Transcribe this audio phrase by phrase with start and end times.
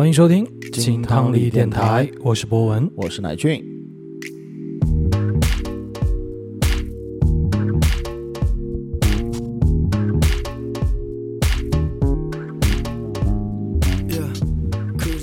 [0.00, 2.90] 欢迎收听金汤力电台，我是博文。
[2.96, 3.62] 我是乃俊。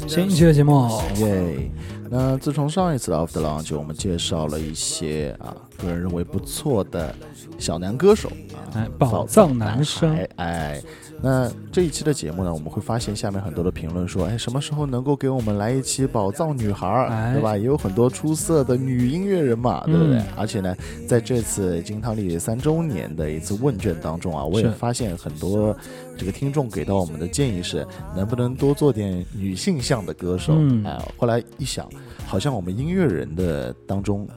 [0.07, 1.71] 新一期的节目，耶！
[2.12, 7.16] 那自从上一次的 After Lunch，我们介绍了一些啊，个人认为不错的
[7.57, 10.80] 小男歌手啊，哎，宝藏男生，哎。
[11.21, 17.57] 那这一期的节目呢，我们会发现下面很多的评论说，哎，什么时候能够给我们来一期宝藏女孩儿，哎对吧？
[17.57, 20.18] 也有很多出色的女音乐人嘛，对不对？
[20.18, 20.75] 嗯而且呢，
[21.07, 25.75] 在这次金汤力三周年的一次问卷当中啊，我也发现很多
[26.15, 30.54] 这个听众给到我们的建议是，能不能多做点女性向的歌手？
[30.56, 31.89] 嗯哎、后来一想，
[32.28, 34.28] 好像我们音乐人的当中，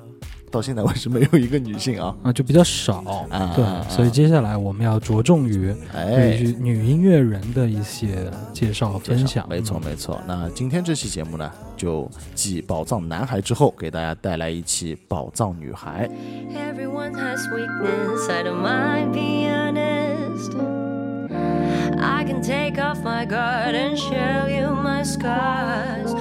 [0.51, 2.15] 到现在为止没有一个女性啊。
[2.23, 9.47] 啊，就比较少，对啊对，所以接下来我们要着重于哎对，于女音乐人的一些介绍分享。
[9.49, 10.21] 没错没错。
[10.27, 16.09] 那今天这期节目呢，就继宝藏男孩之后，给大家带来一期宝藏女孩。
[16.55, 20.57] Everyone has weakness, I don't mind being honest.
[22.03, 26.15] I can take off my guard and show you my scars.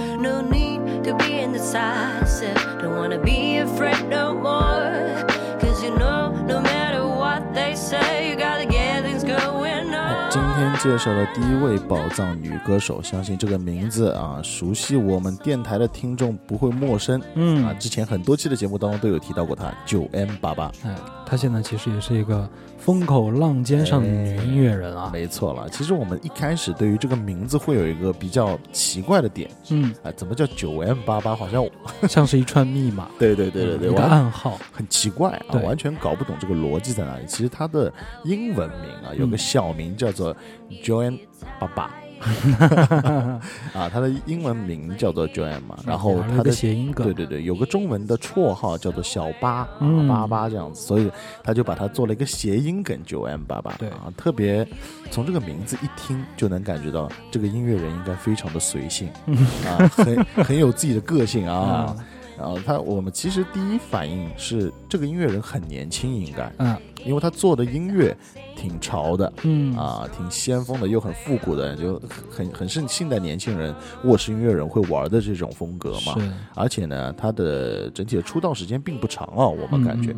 [1.09, 5.25] No need to be indecisive, don't wanna be afraid no more.
[5.59, 10.31] Cause you know, no matter what they say, you gotta get things going 哎 on.
[10.31, 17.19] 今天介绍的第一位宝藏女歌手，相信这个名字啊，熟悉我们电台的听众不会陌生。
[17.33, 20.71] 嗯啊，之前很多期的节目当中都有提到过她，九 M 八八。
[20.85, 22.47] 哎，她现在其实也是一个
[22.89, 25.11] 风口浪尖上的女音乐人啊。
[25.13, 31.35] 没错了，其实我们一开始对于这个名字会有一个比较奇怪的点嗯，啊，怎么叫九 M 八八？
[31.35, 31.63] 好像
[32.09, 34.57] 像是一串密码， 对对对对对，一个暗号。
[34.71, 37.25] 很奇怪啊，完全搞不懂这个逻辑在哪里。
[37.27, 40.35] 其实它的英文名啊，有个嗯小名叫做
[40.83, 41.19] Joanne
[41.59, 41.93] 爸爸。
[43.73, 51.11] 啊，他的英文名叫做 Joanne 嘛，然后他的谐音梗，对对对，有个中文的绰号叫做小八啊，嗯八八这样子，所以
[51.43, 53.89] 他就把它做了一个谐音梗 Joanne 八八，对。
[53.89, 54.67] 啊，特别
[55.11, 59.09] 从这个名字一听就能感觉到这个音乐人应该非常的随性
[59.65, 61.95] 啊，很很有自己的个性啊。
[62.39, 68.15] 然后他，我们其实第一反应是这个音乐人很年轻，应该，嗯因为他做的音乐
[68.57, 73.73] 挺潮的，嗯啊，挺先锋的，又很复古的，就很很是现代年轻人
[74.03, 76.15] 卧室音乐人会玩的这种风格嘛。
[76.55, 80.15] 而且呢，他的整体的出道时间并不长啊，我们感觉。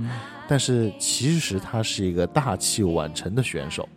[0.48, 3.88] 但是其实他是一个大器晚成的选手，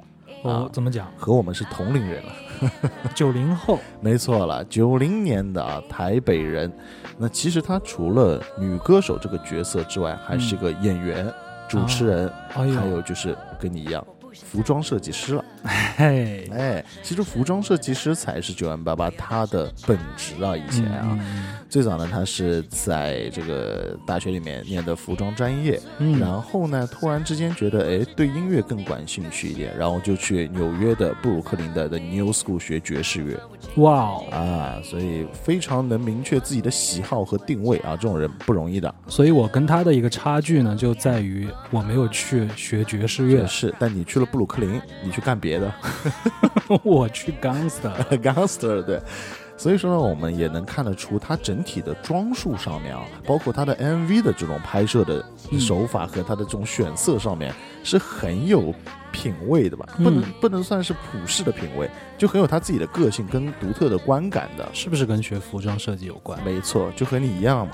[0.45, 1.11] 嗯哦啊，怎么讲？
[1.17, 2.33] 和我们是同龄人了。
[3.15, 6.71] 九零后，没错了，九零年的啊，台北人。
[7.17, 11.33] 那其实他除了女歌手这个角色之外，还是个演员、
[11.69, 15.45] 主持人，哎还有就是跟你一样，服装设计师了。
[15.97, 21.17] 嘿，哎，其实服装设计师才是九万八八他的本职啊，以前啊。
[21.21, 33.37] 嗯最早呢，他是在这个大学里面念的服装专业，嗯，然后呢，突然之间觉得，哎，对音乐更感兴趣一点，然后就去纽约的布鲁克林的的 New School 学爵士乐。
[33.83, 38.95] 哇哦，啊，所以非常能明确自己的喜好和定位啊，这种人不容易的。
[39.09, 45.75] 所以我跟他的一个差距呢，就在于我没有去学爵士乐，是，但你去了布鲁克林，你去干别的。
[46.85, 49.01] 我去 gangster，，gangster 对。
[49.57, 55.25] 所以说呢，我们也能看得出它整体的装束上面啊，包括它的 MV 的这种拍摄的
[55.59, 58.75] 手法和它的这种选色上面，是很有
[59.13, 59.87] 品味的吧？
[59.97, 64.69] 不能嗯不能算是普世的品味，就很有他自己的个性跟独特的观感的。
[64.73, 66.39] 是不是跟学服装设计有关？
[66.45, 67.73] 没错，就和你一样嘛。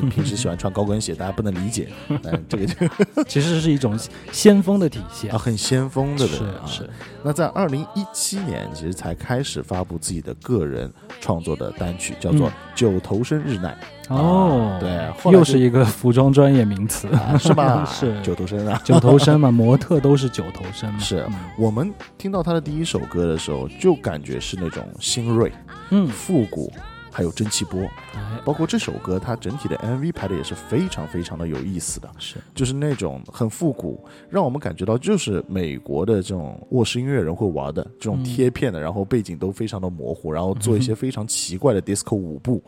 [0.00, 1.88] 你平时喜欢穿高跟鞋，大家不能理解，
[2.22, 2.74] 但 这个就
[3.28, 3.98] 其实是一种
[4.30, 6.66] 先锋的体现啊，很先锋的是人啊。
[6.66, 6.90] 是，
[7.22, 13.76] 那在二零一七年，其实才开始发布自己的个人创作的单曲，叫做《嗯九头身日奈》
[14.14, 14.90] 哦，对
[15.22, 17.84] 后来就是一个服装专业名词，啊，是吧？
[17.88, 18.80] 是九头身啊。
[18.84, 25.50] 九头身嘛，模特都是九头身嘛，是嗯我们听到他的第一首歌的时候，就感觉是那种新锐、
[25.90, 26.72] 嗯，复古，
[27.12, 27.80] 还有蒸汽波。
[28.14, 42.62] 哎，包括这首歌，它整体的 MV 拍的也是非常非常的有意思的，是，就是那种很复古，让我们感觉到就是美国的这种卧室音乐人会玩的这种嗯贴片的，然后背景都非常的模糊，然后做一些 非常奇怪的 disco 舞步，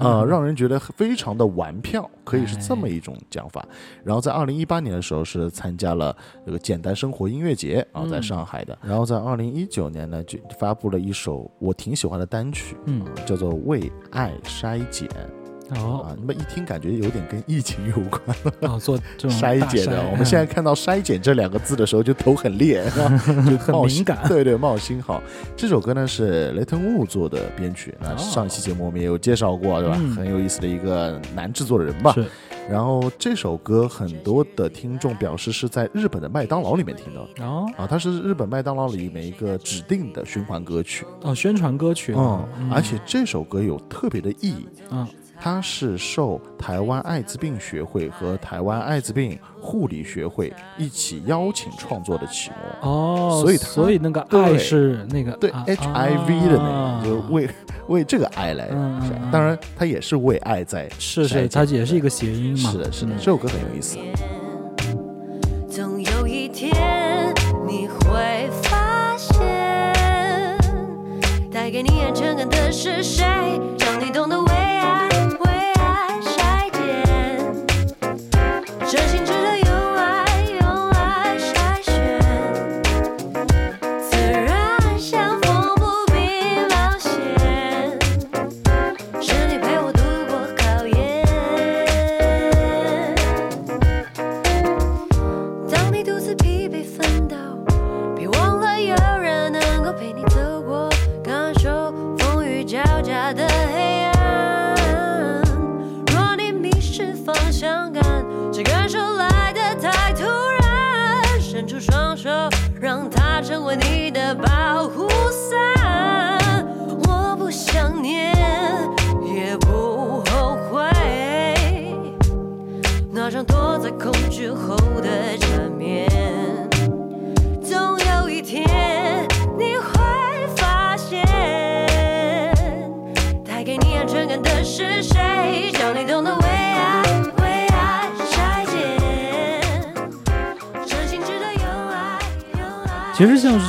[0.00, 3.66] 啊、让人觉得非常的玩票，可以是这么一种讲法。
[4.04, 8.76] 然后在二零一八年的时候是参加了这个简单生活音乐节啊，在上海的。
[8.82, 13.75] 然后在二零一九年呢，就发布了一首我挺喜欢的单曲，嗯，叫做《为
[14.10, 15.08] 爱筛检》。
[15.70, 18.22] 哦啊，那么一听感觉有点跟疫情有关，
[18.60, 20.00] 哦，做这种筛 大筛检的。
[20.12, 22.84] 我们现在看到“筛检”这两个字的时候，就头很裂，
[23.50, 25.20] 就很冒心敏感对对，冒心好。
[25.56, 29.96] 这首歌呢是雷腾雾做的编曲，那哦上一期节目我们也有介绍过，对吧？
[29.98, 32.12] 嗯很有意思的一个男制作人吧。
[32.12, 32.24] 是
[32.68, 37.44] 然后这首歌很多的听众表示是在日本的麦当劳里面听到的。
[37.44, 37.66] 哦。
[37.76, 42.12] 啊，它是日本麦当劳里面一个指定的循环歌曲，哦，宣传歌曲。
[42.16, 45.06] 嗯嗯，而且这首歌有特别的意义，嗯
[45.38, 52.88] 它是受台湾艾滋病学会和台湾艾滋病护理学会一起邀请创作的曲目。
[52.88, 57.48] 哦，所以它所以那个对爱是那个对啊 HIV 的那啊个，就是为
[57.88, 58.68] 为这个爱来
[59.30, 62.70] 当然，它也是为爱在是是，筛检它也是一个谐音嘛。
[62.70, 63.98] 是的，是的，嗯这首歌很有意思。
[65.68, 66.72] 总有一天
[67.66, 70.58] 你会发现，
[71.52, 73.24] 带给你安全感的是谁？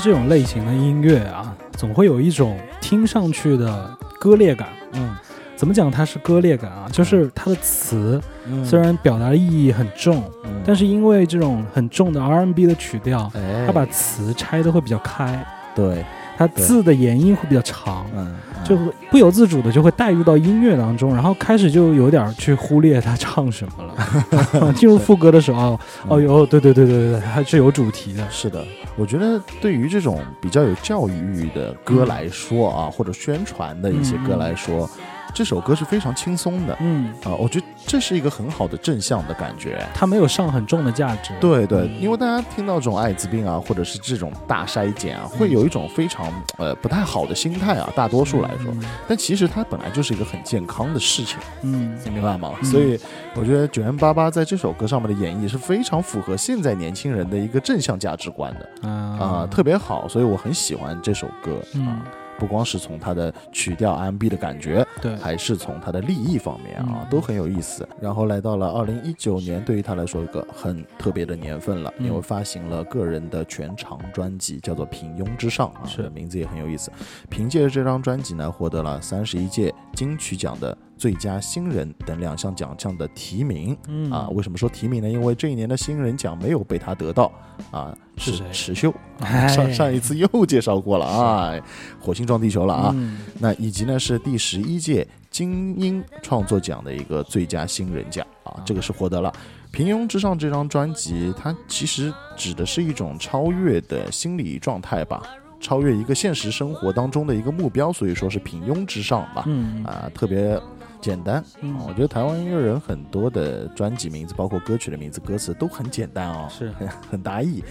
[0.08, 4.70] 这种类型的音乐啊，总会有一种听上去的割裂感。
[4.94, 5.14] 嗯，
[5.58, 6.88] 怎么讲它是割裂感啊？
[6.94, 8.66] 就是它的词嗯。
[8.66, 10.62] 虽然表达的意义很重，嗯。
[10.66, 15.46] 但是因为这种很重的 R&B 的曲调，哎，它把词拆的会比较开，
[15.76, 16.06] 对，
[16.38, 18.06] 它字的延音会比较长。
[18.16, 24.72] 嗯，就会不由自主的就会带入到音乐当中，然后开始就有点去忽略他唱什么了。
[24.78, 25.80] 进入副歌的时候，哦
[26.10, 28.24] 哦哟，对对对对对对，还是有主题的。
[28.30, 28.64] 是的，
[28.96, 34.90] 我觉得对于这种比较有教育意义的歌来说啊，或者宣传的一些歌来说，
[35.38, 36.76] 这首歌是非常轻松的。
[36.80, 39.86] 嗯，啊，我觉得这是一个很好的正向的感觉。
[39.94, 41.32] 它没有上很重的价值。
[41.40, 42.02] 对对，嗯。
[42.02, 46.26] 因为大家听到这种艾滋病啊，或者是这种大筛检啊，会有一种非常
[46.58, 48.74] 呃不太好的心态啊，大多数来说。
[49.08, 52.54] 但其实它本来就是一个很健康的事情，嗯，你明白吗？
[52.60, 52.66] 嗯。
[52.66, 53.00] 所以
[53.36, 62.02] 我觉得九零八八在这首歌上面的演绎是非常符合现在年轻人的一个正向价值观的嗯啊、特别好，所以我很喜欢这首歌啊、嗯，
[62.38, 67.08] 不光是从它的曲调 R&B 的感觉，对，还是从它的立意方面啊，嗯。
[67.10, 67.88] 都很有意思。
[68.02, 72.08] 然后来到了二零一九年，对于他来说一个很特别的年份了，嗯。
[72.08, 76.10] 因为发行了个人的全长专辑，叫做《平庸之上》啊，是。
[76.10, 76.92] 名字也很有意思。
[77.30, 83.78] 凭借着这张专辑呢，获得了三十一届金曲奖的最佳新人等两项奖项的提名。
[83.88, 85.10] 嗯啊，为什么说提名呢？
[85.10, 87.32] 因为这一年的新人奖没有被他得到
[87.72, 88.94] 啊，是谁池秀。
[89.20, 91.54] 哎上上一次又介绍过了啊，
[92.00, 92.92] 火星撞地球了啊。
[92.96, 99.32] 嗯那以及呢是第十一届金鹰创作奖的一个最佳新人奖啊，这个是获得了。
[99.72, 105.22] 平庸之上这张专辑，它其实指的是一种超越的心理状态吧，
[105.60, 109.44] 超越一个现实生活当中的一个目标，所以说是平庸之上吧。
[109.46, 110.60] 嗯啊，特别
[111.02, 111.44] 简单。
[111.62, 117.64] 嗯啊我觉得台湾音乐人很多的专辑名字，包括歌曲的名字、歌词都很简单哦，是很 很达意。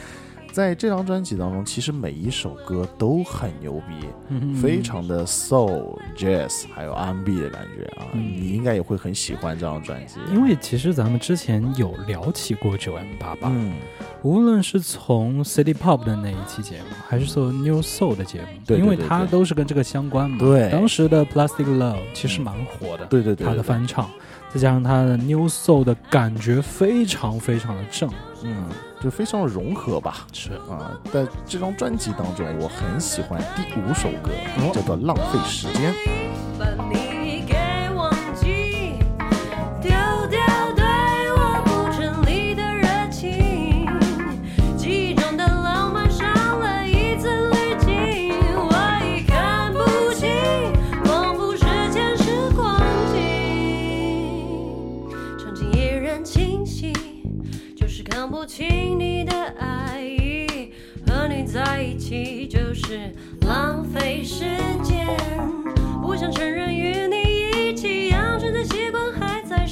[0.57, 8.33] 在这张专辑当中，其实每一首歌都很牛逼，嗯非常的 soul、jazz 还有 R&B 的感觉啊，嗯。
[8.41, 10.15] 你应该也会很喜欢这张专辑。
[10.33, 13.75] 因为其实咱们之前有聊起过九 M 八八，嗯，
[14.23, 20.39] 无论是从 City Pop 的那一期节目，还是从 New Soul 的节目，对对因为它都是跟这个相关嘛。
[20.39, 20.71] 对。
[20.71, 24.11] 当时的 Plastic Love 其实蛮火的，对对对，它的翻唱，
[24.55, 28.09] 再加上它的 New Soul 的感觉非常非常的正，
[28.43, 28.65] 嗯，
[29.07, 30.27] 就非常的融合吧。
[30.33, 35.95] 是啊，在这张专辑当中，我很喜欢第五首歌，哦叫做《浪费时间》。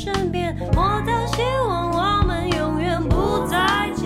[0.05, 4.05] 身边，我倒希望我们永远不再见，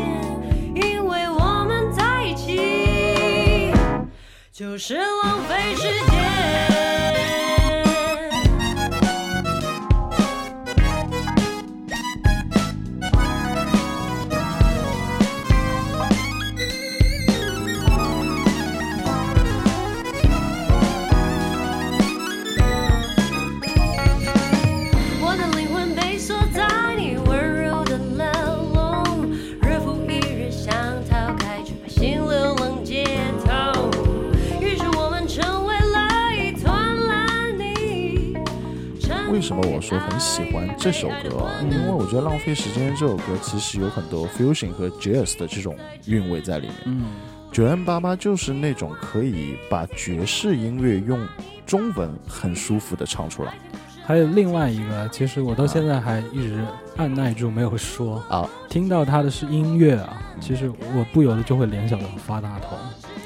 [0.77, 3.73] 因为我们在一起
[4.53, 6.38] 就是浪费时间。
[42.21, 46.77] 得《浪费时间》这首歌其实有很多 fusion 和 jazz 的这种韵味在里面。
[46.87, 47.07] 嗯，
[47.53, 51.19] 九 N 八八就是那种可以把爵士音乐用
[51.65, 53.55] 中文很舒服的唱出来
[54.05, 56.65] 还有另外一个，其实我到现在还一直
[56.97, 58.23] 按耐住没有说。
[58.29, 62.79] 啊听到他的是音乐啊，其实我不由得就会联想到发大同。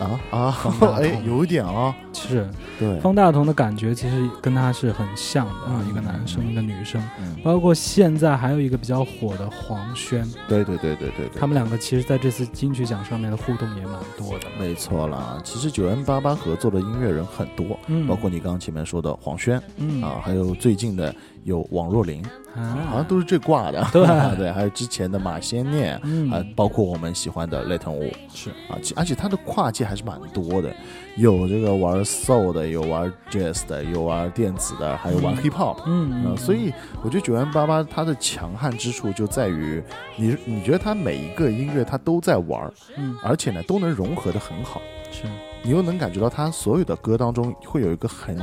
[0.02, 0.56] 啊啊
[1.00, 7.02] 哎，有一点啊，是对，方大同的感觉，其实跟他是很像的啊，嗯一个男生，一个女生。
[7.20, 14.46] 嗯，包括现在还有一个比较火的黄轩，对对对对对对，他们两个其实在这次金曲奖上面的互动也蛮多的。
[14.58, 15.40] 没错啦。
[15.44, 20.02] 其实九 N 八八合作的音乐人很多，嗯，包括你刚刚前面说的黄轩嗯。
[20.02, 23.82] 啊，还有最近的有王若琳，好像啊，都是这挂的。
[23.92, 24.04] 对。
[24.36, 25.98] 对，还有之前的马先念。
[26.04, 26.30] 嗯。
[26.30, 28.50] 啊，包括我们喜欢的雷腾舞是。
[28.68, 30.74] 啊，而且他的跨界还是蛮多的，
[31.16, 35.36] 有这个玩 soul 的，有玩 jazz 的，有玩电子的，还有玩嗯。
[35.36, 35.78] hip hop。
[35.86, 39.82] 嗯呃，所以我觉得九 N 八八它的强悍之处就在于
[40.16, 43.16] 你，你觉得它每一个音乐它都在玩，嗯。
[43.22, 44.80] 而且呢都能融合的很好，
[45.10, 45.22] 是。
[45.64, 48.36] 你又能感觉到它所有的歌当中会有一个很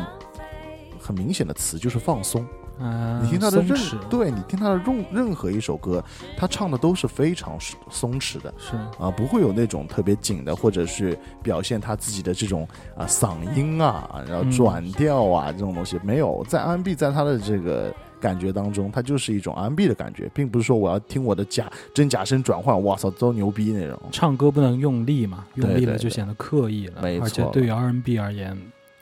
[0.97, 2.45] 很明显的词，就是放松。
[2.79, 3.77] 啊，你听他的任，
[4.09, 6.03] 对你听他的任任何一首歌，
[6.37, 7.57] 他唱的都是非常
[7.89, 8.53] 松弛的。
[8.57, 16.45] 是啊，不会有那种特别紧的，或者是表现他自己的这种啊嗓音啊，然后嗯转调啊、这种东西没有。
[16.47, 23.99] 在 R&B 在他的这个感觉当中，它就是一种 R&B 的感觉，并不是说我要听我的假真假声转换，哇操，多牛逼那种。
[24.11, 28.57] 唱歌不能用力嘛，用力了就显得刻意了，没错而且对于 R&B 而言，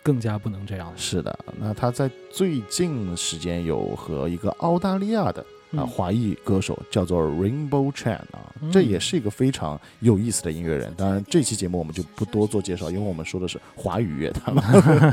[0.07, 0.89] 更加不能这样。
[0.95, 10.93] 是的，那他在最近时间有和一个澳大利亚的啊嗯华裔歌手叫做 Rainbow Chan 啊，嗯这也是一个非常有意思的音乐人。
[10.95, 14.63] 当然，这期节目我们就不多做介绍，因为我们说的是华语乐坛嘛。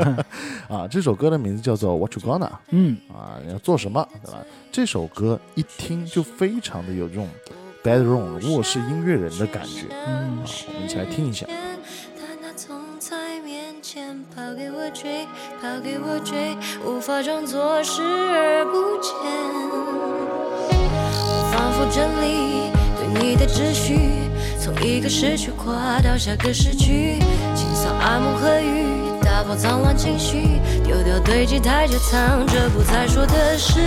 [0.70, 4.38] 啊，这首歌的名字叫做 What You Gonna 嗯，啊，你要做什么，对吧？
[4.70, 7.28] 这首歌一听就非常的有这种
[7.82, 9.88] bedroom 卧室音乐人的感觉。
[10.06, 11.44] 嗯啊，我们一起来听一下。
[13.94, 15.24] 天抛给我追，
[15.62, 19.12] 抛给我追，无法装作视而不见。
[21.28, 23.96] 我仿佛整理对你的秩序，
[24.58, 27.20] 从一个时区跨到下个时区，
[27.54, 29.03] 清扫暗幕和雨，
[29.34, 33.80] 打包脏乱情绪，丢掉堆积太久藏着不再说的事，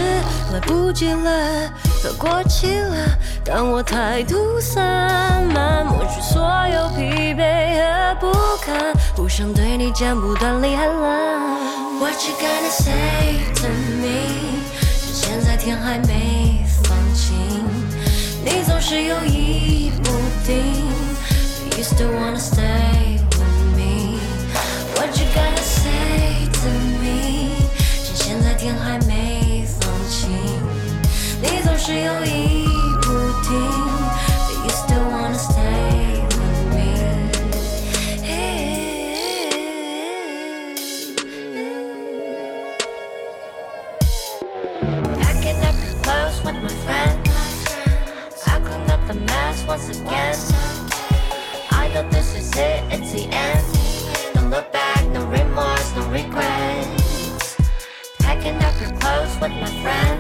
[0.52, 1.72] 来不及了，
[2.04, 3.18] 都过期了。
[3.46, 11.08] 当我态度散漫，抹去所有疲惫和不堪，不想对你讲不断理还乱。
[11.98, 13.70] What you gonna say to
[14.02, 14.60] me？
[14.82, 17.64] 趁现在天还没放晴，
[18.44, 20.12] 你总是犹疑不
[20.46, 20.86] 定。
[21.78, 23.07] You still wanna stay
[28.67, 30.31] 天还没放晴，
[31.43, 32.65] 你总是犹疑
[33.01, 33.09] 不
[33.43, 33.51] 定。
[34.47, 36.81] Do you still wanna stay with me?
[45.21, 47.19] Packing up your clothes with my friend.
[48.47, 50.37] I clean up the mess once again.
[51.73, 53.65] I know this is it, it's the end.
[54.35, 56.56] Don't look back, no remorse, no regrets.
[59.40, 60.18] with my friend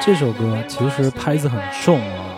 [0.00, 2.36] 这首歌其实拍子很重啊，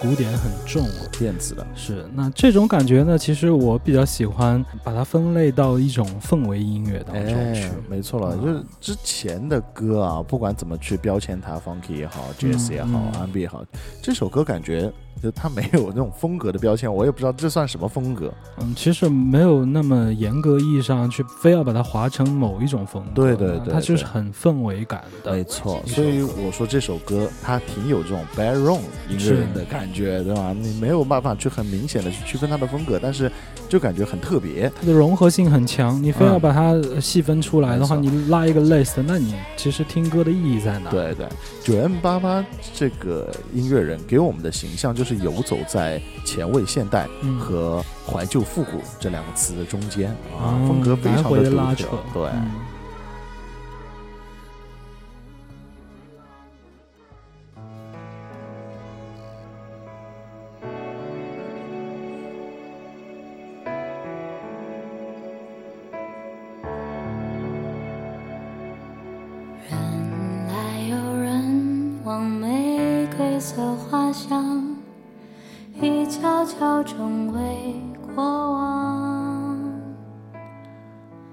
[0.00, 1.66] 古典很重，电子的。
[1.74, 13.64] 是，那这种感觉呢，其实我比较喜欢把它分类到一种氛围音乐当中去，没错了，就是之前的歌啊，不管怎么去标签它，Funky 也好，jazz 也好，R&B 也好，
[14.02, 14.92] 这首歌感觉。
[15.22, 18.32] 就他没有那种风格的标签，我也不知道这算什么风格。
[18.58, 30.54] 嗯，其实没有那么严格意义上去非要把它划成某一种风格，对对对它就是很氛围感的，没错，所以我说这首歌它挺有这种 baron 音乐人的感觉，对吧？
[30.58, 33.30] 你没有办法去很明显的去区分它的风格，但是
[33.68, 34.70] 就感觉很特别。
[34.80, 36.02] 它的融合性很强。
[36.02, 41.26] 你非要嗯把它呃细分出来的话，你拉一个 list，那你其实听歌的意义在哪？，对对，
[41.62, 42.44] 九 M 八八
[42.74, 47.38] 这个音乐人给我们的形象就是游走在前卫现代嗯。
[47.38, 52.30] 和怀旧复古这两个词的中间啊，嗯风格非常的独特。，对，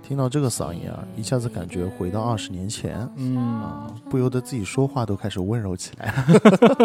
[0.05, 3.07] 听到这个嗓音啊，一下子感觉回到二十年前。
[3.15, 6.13] 嗯，啊，不由得自己说话都开始温柔起来，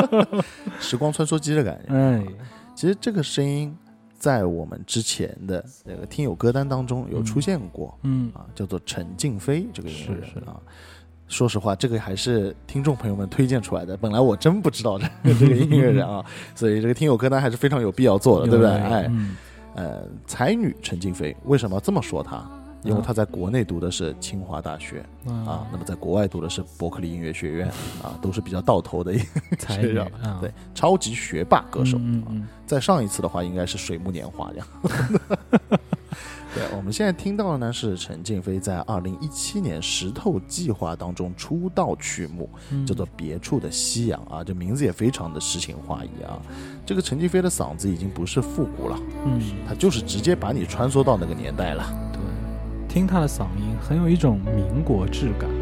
[0.80, 1.92] 时光穿梭机的感觉。
[1.92, 2.24] 哎，
[2.76, 3.76] 其实这个声音
[4.16, 10.56] 在我们之前的那个听友歌单当中有出现过、嗯啊，叫做陈静飞这个音乐人啊。
[11.26, 13.96] 说实话，这个还是听众朋友们推荐出来的。
[13.96, 18.72] 本来我真不知道这个这个音乐人啊， 所以这个听友歌单还是非常有必要做的，对不对？
[18.72, 19.36] 哎，嗯
[19.74, 22.48] 呃，才女陈静飞为什么要这么说她？
[22.82, 27.68] 因为他在国内读的是清华大学啊，那么在国外读的是伯克利音乐学院
[28.02, 29.18] 啊，都是比较到头的一
[29.58, 31.96] 才女学长啊，对，超级学霸歌手。
[31.96, 34.66] 啊嗯嗯再上一次的话，应该是水木年华这样。
[36.54, 46.40] 对，我们现在听到的呢是陈静飞在二零一七年石头计划当中出道曲目，嗯，叫做《别处的夕阳》啊，这名字也非常的诗情画意啊。
[46.84, 52.07] 这个陈静飞的嗓子已经不是复古了，嗯，他就是直接把你穿梭到那个年代了。
[52.98, 55.57] 听他的嗓音很有一种民国质感。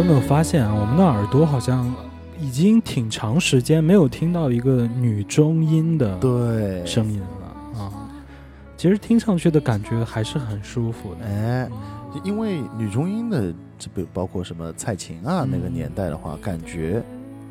[0.00, 1.94] 有没有发现啊，我们的耳朵好像
[2.40, 7.92] 已经挺长时间没有听到一个女中音的对，声音了啊。
[8.78, 11.26] 其实听上去的感觉还是很舒服的。
[11.26, 17.02] 哎，嗯因为女中音的这不包括什么蔡琴啊，那个嗯年代的话，感觉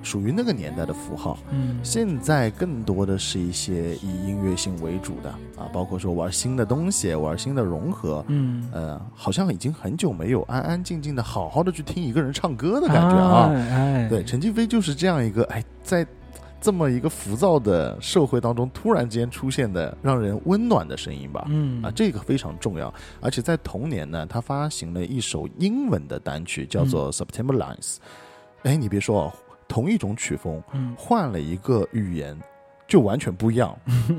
[0.01, 1.37] 属于那个年代的符号。
[1.51, 8.23] 嗯，现在更多的是一些以音乐性为主的啊，包括说玩新的东西，玩新的融合。
[8.27, 13.49] 嗯，呃，好像已经很久没有安安静静的好好的去听一个人唱歌的感觉啊。
[13.51, 16.05] 哎，哎对，陈静飞就是这样一个，哎，在
[16.61, 21.45] 这么一个浮躁的社会当中，突然间出现的让人温暖的声音吧。
[21.47, 22.93] 嗯啊，这个非常重要。
[23.21, 27.77] 而且在同年呢，他发行了一首英文的单曲，叫做《September Lines》。
[28.63, 29.33] 哎，你别说哦，
[29.69, 32.37] 同一种曲风，嗯换了一个语言。
[32.87, 33.77] 就完全不一样，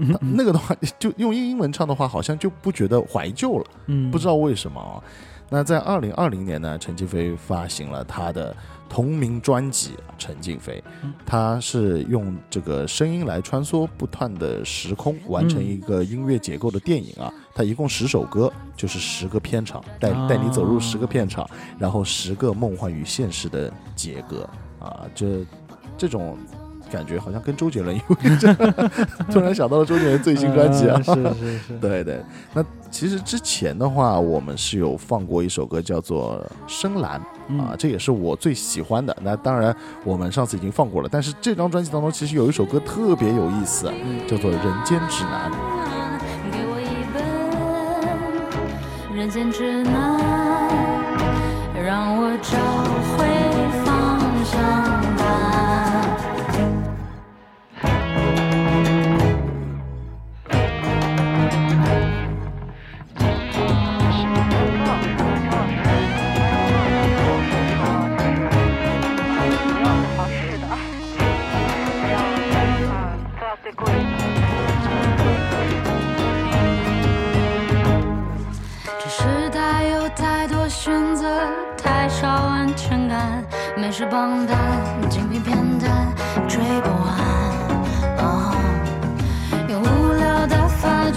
[0.08, 3.64] 那 那个的话，就用英文唱的话，好像就不觉得怀旧了。
[3.86, 5.02] 嗯，不知道为什么啊。
[5.48, 8.56] 那在二零二零年呢，陈静飞发行了他的
[8.88, 17.28] 同名专辑《陈静飞嗯》，他是用这个声音来穿梭不断的时空，完成嗯一个音乐结构的电影啊。
[17.52, 21.44] 他一共十首歌，就是十个片场，带带你走入十个片场，
[21.76, 24.48] 然后十个梦幻与现实的结合
[24.80, 25.46] 啊，这
[25.96, 26.36] 这种。
[26.92, 28.52] 感觉好像跟周杰伦有一点，
[29.30, 32.20] 突然想到了周杰伦最新专辑啊，呃是是是， 对对，
[32.52, 39.16] 那其实之前的话，我们是有放过一首歌叫做《深蓝》嗯啊，这也是我最喜欢的。
[39.22, 43.86] 那当然，我们上次已经放过了，但是这张专辑当中其实有一首歌特别有意思，
[44.26, 45.48] 叫做《人间指南》。
[46.50, 47.22] 给我一本
[49.16, 50.18] 人间指南，
[51.84, 52.58] 让我找
[83.80, 84.58] 美食榜单，
[85.08, 86.06] 精品片段
[86.46, 87.16] 追不完。
[88.18, 88.54] 哦，
[89.70, 91.10] 用无聊的发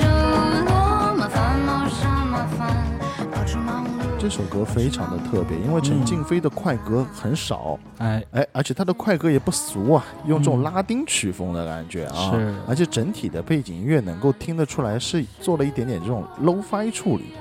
[4.23, 12.55] 这首歌非常的特别，因为陈静飞的快歌很少，哎，哎，而且他的快歌也不俗啊，用这种嗯拉丁曲风的感觉啊，是。
[12.65, 17.33] 而且整体的背景音乐能够听得出来是做了一点点这种 low-fi 处理，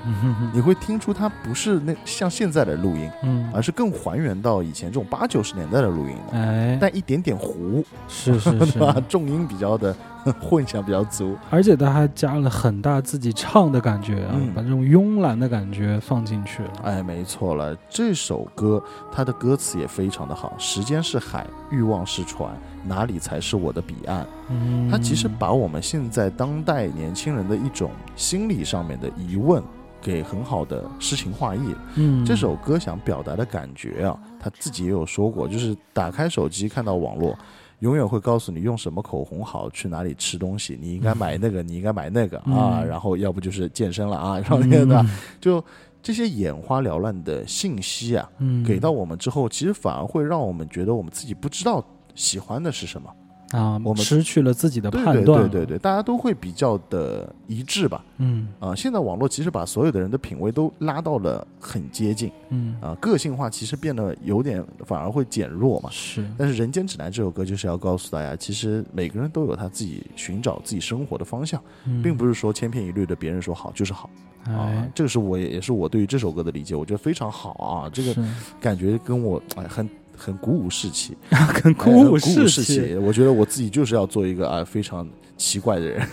[0.53, 8.79] 你会听出它不是那像现在的录音，嗯，而是更还原到以前这种八九十年代的录音的，哎，但一点点糊，是是是？
[9.07, 9.95] 重音比较的
[10.41, 16.71] 混响比较足，而且他还加了很大自己唱的感觉啊，嗯把这种慵懒的感觉放进去了。
[16.83, 18.81] 哎，没错了，这首歌
[19.11, 22.55] 它的歌词也非常的好，时间是海，欲望是船，
[22.85, 24.25] 哪里才是我的彼岸？
[24.49, 29.61] 嗯，它其实把我们现在当代年轻人的一种心理上面的疑问，
[30.01, 31.75] 给很好的诗情画意。
[31.95, 37.37] 嗯，这首歌想表达的感觉啊，他自己也有说过，就是打开手机看到网络，
[37.79, 45.05] 永远会告诉你用什么口红好，去哪里吃东西，你应该买那个，你应该买那个啊，嗯然后要不就是健身了啊，然后那个
[45.41, 45.63] 就
[46.01, 48.63] 这些眼花缭乱的信息啊，嗯。
[48.63, 51.83] 给到我们之后，其实反而会让我们觉得我们自己不知道
[52.15, 53.09] 喜欢的是什么。
[53.53, 58.03] 啊，我们失去了自己的对对判断对，对对对，大家都会比较的一致吧。
[58.17, 58.47] 嗯。
[58.59, 62.31] 啊，现在网络其实把所有的人的品味都拉到了很接近。
[62.49, 62.75] 嗯。
[62.81, 65.89] 啊，个性化其实变得有点反而会减弱嘛。
[65.91, 72.01] 是，但是《人间指南》这首歌就是要告诉大家，其实每个人都有他自己寻找自己生活的方向，嗯。
[72.01, 74.09] 并不是说千篇一律的别人说好就是好。
[74.45, 74.91] 啊哎。
[74.95, 78.15] 这个是我也也是我对于这首歌的理解，我觉得非常好啊，这个
[78.59, 79.87] 感觉跟我哎很
[80.23, 85.05] 很鼓舞士气， 很鼓哎舞鼓舞士气，我觉得我自己就是要做一个啊非常
[85.35, 86.07] 奇怪的人，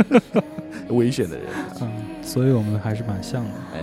[0.88, 1.46] 危险的人。
[1.82, 1.90] 嗯，
[2.22, 3.50] 所以我们还是蛮像的。
[3.74, 3.80] 哎，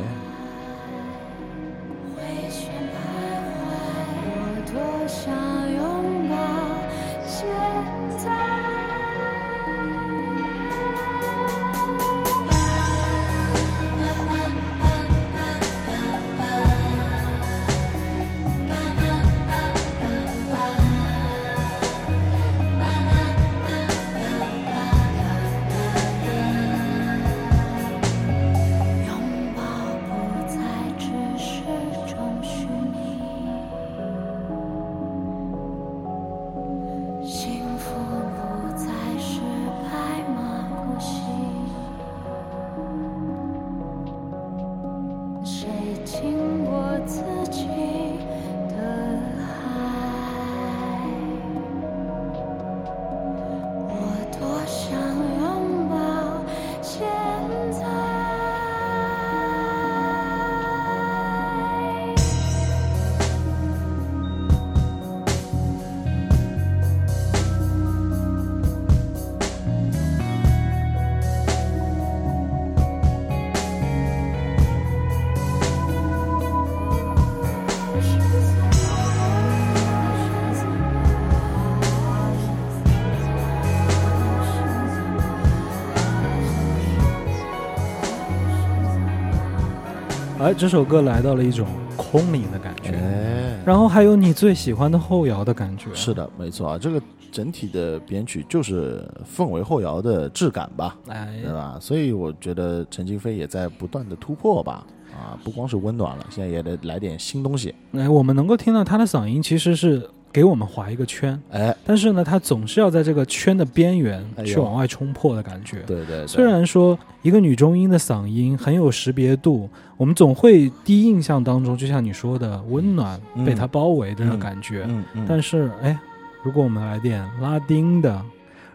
[90.43, 95.85] 哎，这首歌来到了一种空灵的感觉，哎，然后还有你最喜欢的后摇的感觉。
[95.93, 97.01] 是的，没错啊，这个
[97.31, 101.77] 整体的编曲就是氛围后摇的质感吧，哎，对吧？
[101.79, 107.73] 所以我觉得陈静飞也在不断的突破吧，啊，不光是温暖了，现在也得来点新东西。
[107.93, 115.81] 哎，我们能够听到他的嗓音其实是给我们划一个圈，哎，但是呢，它总是要在这个圈的边缘去往外冲破的感觉。
[115.85, 124.83] 对对对，虽然说一个女中音的嗓音很有识别度，我们总会第一印象当中，就像你说的，温暖嗯被它包围的那种感觉。
[124.87, 125.95] 嗯嗯，但是，哎，
[126.41, 128.19] 如果我们来点拉丁的，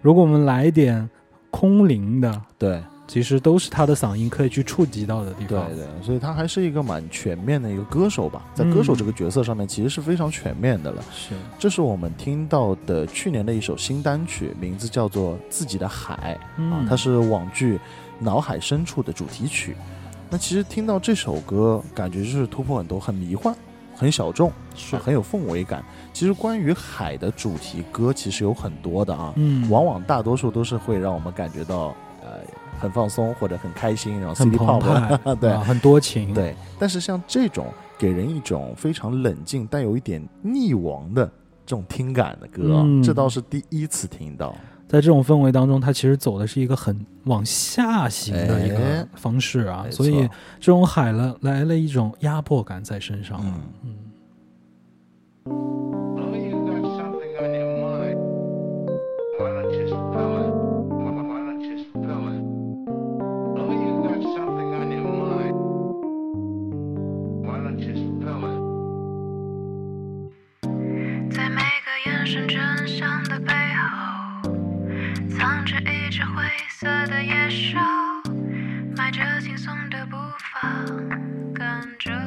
[0.00, 1.10] 如果我们来点
[1.50, 5.66] 空灵的，对其实都是他的嗓音可以去触及到的地方。
[5.68, 11.02] 对对，所以他还是一个蛮全面的一个歌手吧，在歌手这个角色上面其实是非常全面的了。
[11.12, 17.76] 是，这是我们听到的去年的一首新单曲，名字叫做《自己的海》嗯啊，它是网剧
[18.18, 19.74] 《脑海深处》的主题曲。
[20.28, 23.54] 那其实听到这首歌，感觉就是突破很多，很迷幻，
[23.96, 25.82] 很小众，是啊很有氛围感。
[26.12, 32.40] 其实关于海的主题歌其实有很多的啊，嗯，往往大多数都是会让我们感觉到呃
[32.78, 36.54] 很放松或者很开心，然后很 City 澎 Pop 湃，对啊很多情，，对。
[36.78, 37.66] 但是像这种
[37.98, 41.26] 给人一种非常冷静、带有一点溺亡的
[41.66, 44.54] 这种听感的歌这倒是第一次听到。
[44.86, 50.26] 在这种氛围当中，它其实走的是一个很往下行的一哎个方式啊，没所以
[50.58, 53.38] 这种海了来了一种压迫感在身上。
[53.44, 53.94] 嗯嗯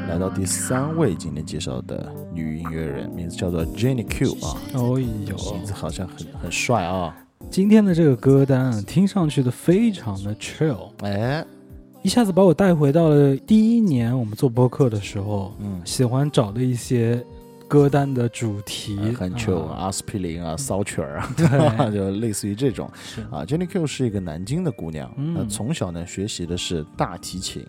[0.07, 7.15] 来到第三位，今天介绍的女音乐人，名字叫做 Jenny Q 啊，哦名，字好像很很帅啊。
[7.51, 11.45] 今天的这个歌单啊，听上去的非常的 chill，哎，
[12.01, 17.23] 一下子把我带回到了第一年我们做播客的时候，嗯，喜欢找的一些
[17.71, 21.47] 歌单的主题，很 chill 啊阿司匹林啊，骚曲儿啊， 对。
[21.95, 22.85] 就类似于这种。
[23.31, 23.45] 啊。
[23.45, 25.33] Jenny Q 是一个南京的姑娘，嗯。
[25.33, 27.65] 那从小呢学习的是大提琴，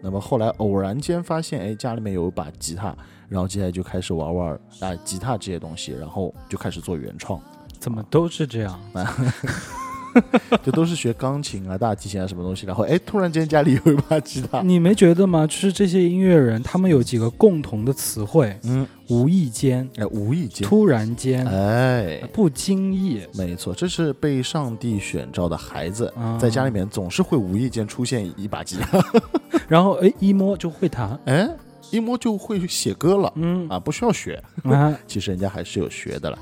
[0.00, 2.96] 那么后来偶然间发现，哎，家里面有一把吉他，
[3.28, 7.42] 然后接下来就开始玩玩啊吉他这些东西，然后就开始做原创，
[7.80, 8.80] 怎么都是这样？
[10.62, 15.46] 就都是学钢琴啊、大提琴啊什么东西，然后哎，突然间家里有一把吉他，你没觉得吗？
[15.46, 22.20] 就是这些音乐人，他们有几个共同的词汇：嗯，无意间、哎，无意间，突然间、哎。
[22.32, 23.20] 不经意。
[23.34, 29.02] 没错，这是被上帝选召的孩子，啊在家里面总是会无意间出现一把吉他，
[29.68, 31.18] 然后哎，一摸就会弹。
[31.26, 31.48] 哎，
[31.90, 33.68] 一摸就会写歌了嗯。
[33.68, 34.42] 啊，不需要学。
[34.64, 36.38] 啊， 其实人家还是有学的了，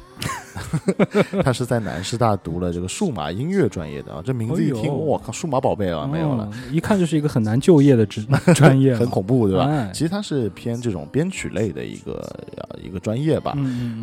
[1.44, 9.64] 他是在南师大读了这个数码音乐专业的啊，这名字一听，我靠，数码宝贝啊，没有了，哦，一看就是一个很难就业的职 专业，很恐怖，对吧？
[9.66, 9.90] 哎。
[9.92, 12.12] 其实他是偏这种编曲类的一个
[12.56, 13.57] 呃一个专业吧。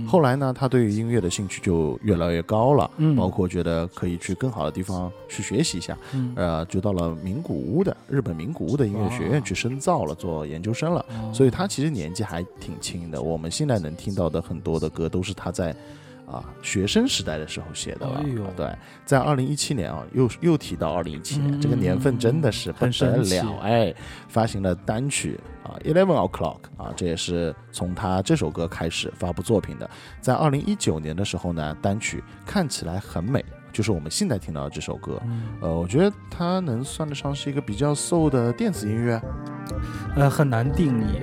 [0.08, 11.06] 后来呢，他对于音乐的兴趣就越来越高了，嗯包括觉得可以去更好的地方去学习一下，嗯呃，就到了名古屋的日本名古屋的音乐学院去深造了，做研究生了。
[11.10, 13.22] 哦所以他其实年纪还挺轻的。
[13.22, 15.76] 我们现在能听到的很多的歌都是他在
[16.26, 18.22] 啊学生时代的时候写的了。
[18.24, 23.94] 哎对，在二零一七年啊，又又提到二零一七年、嗯这个年份真的是不很得神了哎，
[24.28, 29.90] 发行了单曲啊《Eleven O'clock》啊，这也是从他这首歌开始发布作品的。
[30.22, 33.44] 在二零一九年的时候呢，单曲看起来很美。
[33.72, 39.22] 就是我们现在听到的这首歌，嗯呃，我觉得它能算得上是一个比较 soul 的电子音乐。
[40.16, 41.20] 呃很难定义，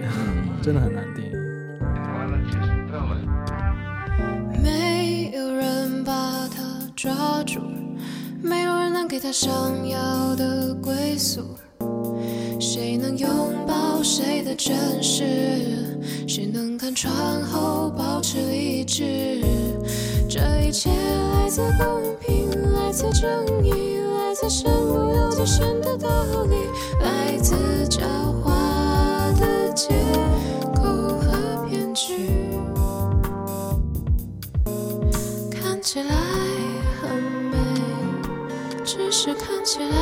[0.60, 2.71] 真的很难定义。
[7.02, 7.58] 抓住，
[8.40, 9.50] 没有人能给他想
[9.88, 11.40] 要的归宿。
[12.60, 13.28] 谁能拥
[13.66, 15.98] 抱谁的真实？
[16.28, 19.40] 谁能看穿后保持理智？
[20.28, 26.08] 这一切来自公平，来自正义，来自身不由己身的道
[26.44, 26.54] 理，
[27.00, 27.98] 来自狡
[28.44, 29.88] 猾的借
[30.72, 30.84] 口
[31.18, 32.30] 和骗局。
[35.50, 36.14] 看起来，
[38.94, 39.96] 只是看起来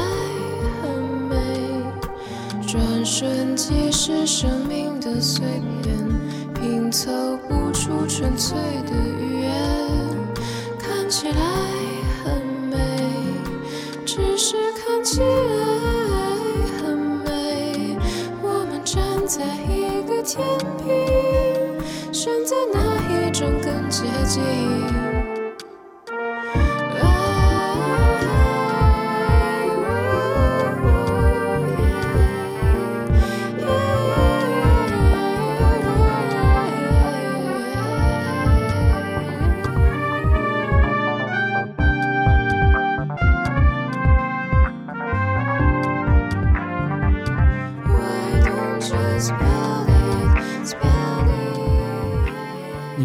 [0.83, 1.37] 很美。
[2.67, 5.47] 转瞬即是生命的碎
[5.81, 5.97] 片，
[6.55, 7.09] 拼凑
[7.49, 9.53] 不出纯粹的语言。
[10.77, 11.41] 看起来
[12.25, 12.77] 很美，
[14.05, 15.27] 只是看起来
[16.83, 17.97] 很美。
[18.43, 20.45] 我们站在一个天
[20.79, 24.43] 平，选择哪一种更接近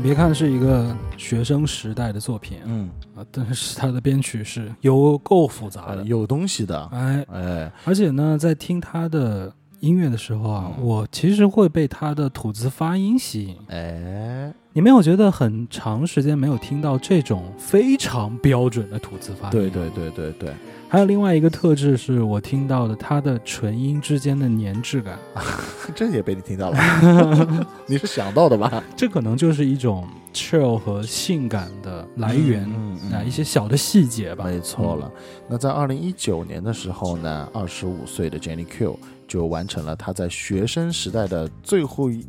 [0.05, 5.97] 别看是一个学生时代的作品嗯，啊，但是它的编曲是有够复杂的。
[5.97, 9.51] 呃有东西的，哎，哎，而且呢，在听他的
[9.85, 13.55] 音乐的时候啊，嗯我其实会被他的吐字发音吸引。
[13.69, 19.51] 哎，你没有觉得很长时间没有听到这种非常标准的吐字发音？
[19.51, 19.89] 对对。
[19.91, 20.51] 对对对，
[20.89, 25.17] 还有另外一个特质是我听到的，它的唇音之间的粘滞感，
[25.95, 28.83] 这也被你听到了， 你是想到的吧？
[28.97, 34.43] 这可能就是一种 chill 和性感的来源嗯嗯啊，一些小的细节吧。
[34.45, 35.09] 没错了。
[35.47, 42.25] 那在二零一九年的时候呢，二十五岁的 Jenny Q 就完成了他在学生时代的最后一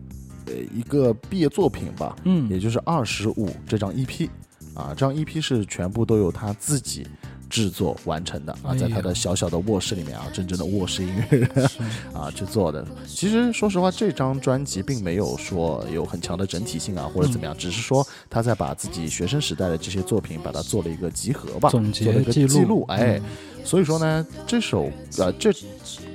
[0.47, 4.29] 呃一个毕业作品吧，嗯，也就是二十五这张 EP
[4.75, 7.07] 啊，这张 EP 是全部都有他自己
[7.49, 11.51] 制作完成的啊，在他的小小的卧室里面啊，真正的卧室音乐人
[12.13, 12.85] 啊去做的。
[13.07, 23.23] 其实说实话，这张专辑并没有说有很强的整体性啊，或者怎么样，只是说他在把自己学生时代的这些作品，把它做了一个集合吧，总结做了一个记录哎，嗯。
[23.65, 25.51] 所以说呢，这首呃这，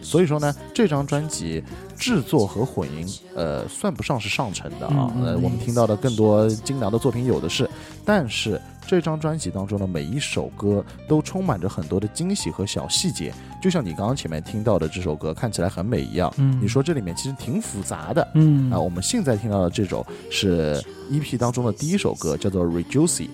[0.01, 1.61] 所以说呢，这张专辑
[2.01, 7.69] 制作和混音呃算不上是上乘的啊，呃我们听到的更多精良的作品有的是，
[8.03, 18.27] 但是这张专辑当中的每一首歌都充满着很多的惊喜和小细节，就像你刚刚前面听到的这首歌看起来很美一样，嗯你说这里面其实挺复杂的。
[18.33, 23.27] 嗯啊，我们现在听到的这首是 EP 当中的第一首歌，叫做《Rejuicy》。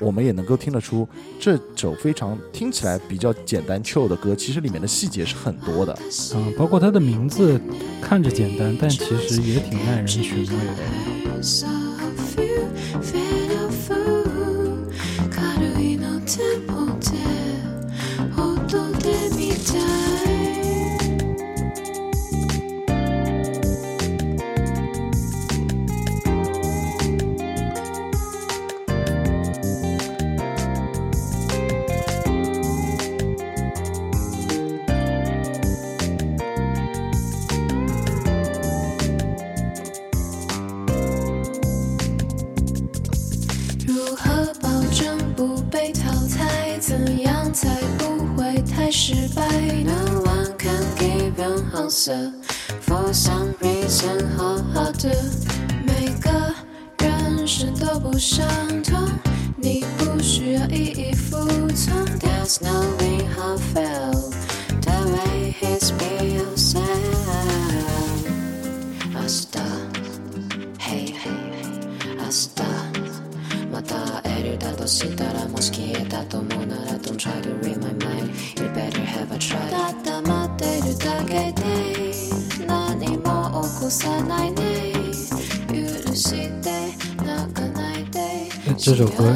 [0.00, 1.08] 我们也能够听得出，
[1.40, 5.92] 这首非常听起来比较简单 chill 的歌，其实里面的细节是很多的。
[5.92, 5.98] 啊，
[6.56, 7.60] 包括它的名字
[8.00, 10.82] 看着简单，但其实也挺耐人寻味的。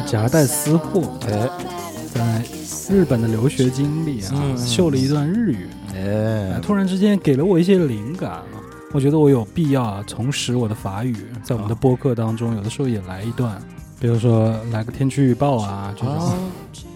[0.01, 1.49] 夹带私货，哎
[2.13, 2.43] 在
[2.89, 8.45] 日本的留学经历啊，嗯秀了一段日语，哎，突然之间给了我一些灵感啊。
[8.91, 13.59] 我觉得我有必要啊，重拾我的法语，在我们的播客当中，有的时候也来一段，
[13.99, 16.15] 比如说来个天气预报啊这种。
[16.15, 16.33] 啊，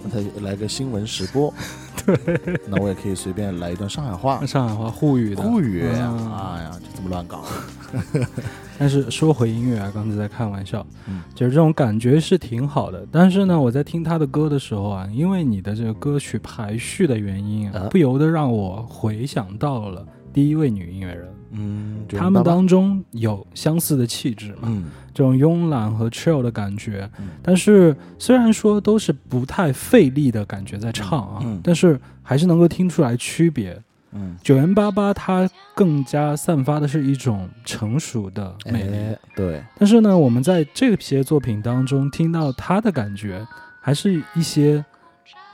[0.03, 1.51] 那他来个新闻实播，
[2.05, 5.41] 对，那我也可以随便来一段上海话、上海话沪语的。
[5.41, 5.87] 沪语。
[5.87, 7.43] 哎呀，就这么乱搞。
[8.77, 11.21] 但是说回音乐啊，刚才在开玩笑，嗯。
[11.33, 13.05] 就是这种感觉是挺好的。
[13.11, 24.85] 但是呢，我在听他的歌的时候啊，因为你的这个歌曲排序的原因啊啊，不由得让我回想到了第一位女音乐人，嗯，他们当中有相似的气质嘛，嗯。
[25.13, 27.09] 这种慵懒和 chill 的感觉。
[27.19, 27.29] 嗯。
[27.41, 33.75] 但是虽然说都是不太费力的感觉在唱啊，但是还是能够听出来区别。
[34.17, 38.97] 嗯，九元八八它更加散发的是一种成熟的美丽。
[38.97, 43.45] 哎，对，但是呢，我们在这些作品当中听到她的感觉，
[43.79, 44.83] 还是一些，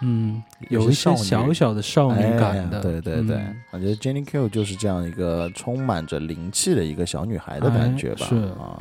[0.01, 2.77] 嗯，有一些小小的少女感的。
[2.77, 8.21] 哎对对对，嗯我觉得 Jenny Q 就是这样一个充满着灵气的一个小女孩的感觉吧。
[8.21, 8.79] 哎是啊。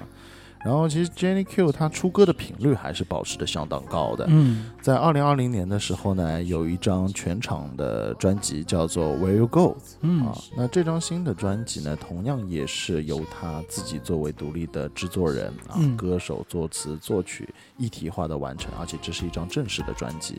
[0.64, 4.26] 然后其实 Jenny Q 她出歌的频率还是保持的相当高的。
[4.28, 10.38] 嗯在二零二零年的时候呢，有一张全场的专辑叫做《Where You Go》嗯啊。
[10.56, 20.36] 那这张新的专辑呢，同样也是由她自己作为独立的制作人啊、嗯歌手、作词、作曲一体化的完成，而且这是一张正式的专辑。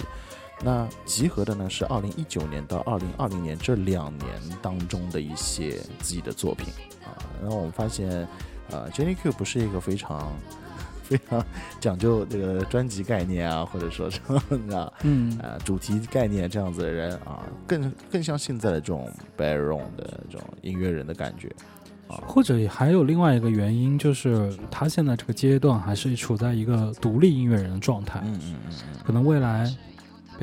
[0.63, 4.29] 那集合的呢是二零一九年到二零二零年这两年
[4.61, 6.67] 当中的一些自己的作品
[7.03, 7.11] 啊。
[7.41, 8.25] 然后我们发现，
[8.71, 10.31] 呃，Jenny Q 不是一个非常
[11.03, 11.45] 非常
[11.79, 15.37] 讲究这个专辑概念啊，或者说什么你知道嗯。
[15.41, 21.51] 呃主题概念这样子的人啊，更更像现在的这种 baron 的这种音乐人的感觉。
[22.27, 28.99] 或者还有另外一个原因，就是他现在这个阶段还是处在一个独立音乐人的状态，嗯嗯嗯。
[29.03, 29.67] 可能未来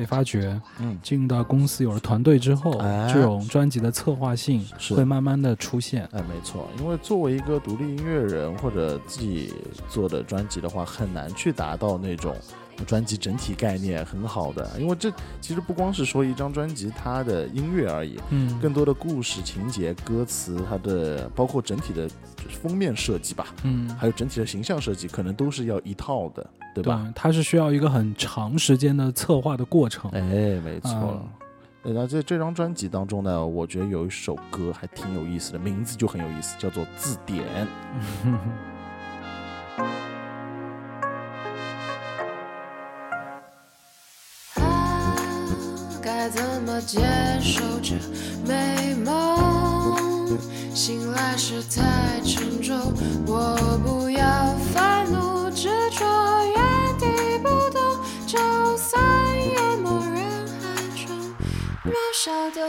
[0.01, 0.97] 被发掘，嗯。
[1.03, 3.11] 进入到公司有了团队之后，哎。
[3.13, 4.95] 这种专辑的策划性是。
[4.95, 6.09] 会慢慢的出现。
[6.11, 9.53] 哎，没错，因为作为一个独立音乐人或者自己
[9.87, 12.35] 做的专辑的话，很难去达到那种
[12.85, 22.09] 专辑整体概念很好的，因为这其实不光是说一张专辑它的音乐而已，嗯，更多的故事情节、歌词，它的包括整体的
[22.61, 27.01] 封面设计吧，嗯，还有整体的形象设计，可能都是要一套的，对吧？
[27.05, 30.09] 对，它是需要一个很长时间的策划的过程。
[30.11, 30.21] 哎，
[30.61, 31.21] 没错。
[31.83, 37.43] 那在这张专辑当中呢，我觉得有一首歌还挺有意思的，名字就很有意思，叫做《字典》。
[46.21, 46.99] 该怎么接
[47.41, 47.95] 受这
[48.45, 50.37] 美梦。
[50.71, 52.77] 醒来时太沉重，
[53.25, 56.05] 我不要愤怒执着，
[56.45, 57.81] 原地不动，
[58.27, 58.37] 就
[58.77, 59.03] 算
[59.33, 60.21] 淹没人
[60.61, 61.17] 海中，
[61.85, 62.61] 渺小的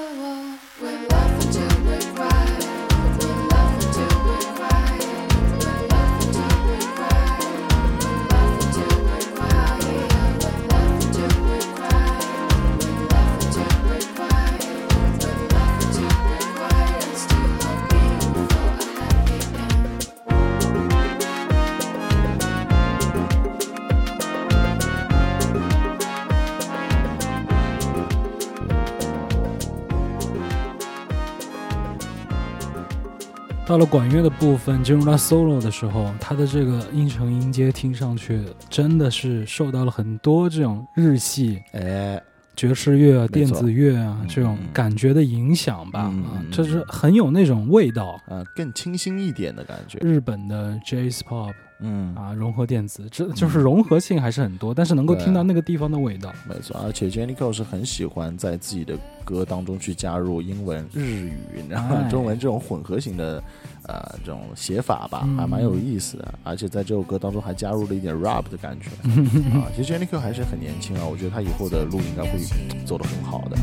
[33.72, 42.22] 到了管乐的部分，进入到 solo 的时候，它的这个音程音阶听上去真的是受到了很多这种日系哎，
[42.54, 48.20] 爵士乐啊、电子乐啊嗯这种嗯感觉的影响吧，嗯嗯，啊这是很有那种味道。
[48.28, 49.98] 啊，更清新一点的感觉。
[50.02, 51.54] 日本的 Jazz Pop
[51.84, 56.30] 嗯，啊，融合电子，这就是融合性还是很多，但是能够听到那个地方的味道。
[56.46, 62.02] 没错，而且 Jenny Cole 是很喜欢在自己的歌当中去加入英文、日语，你知道吗？
[62.04, 63.42] 哎中文这种混合型的
[63.86, 66.34] 呃这种写法吧，嗯还蛮有意思的。
[66.44, 68.90] 而且在这首歌当中还加入了一点 rap 的感觉
[69.58, 69.68] 啊。
[69.76, 72.38] 其实 Jenny Cole 还是很年轻啊，我觉得他以后的路应该会
[72.84, 73.56] 走得很好的。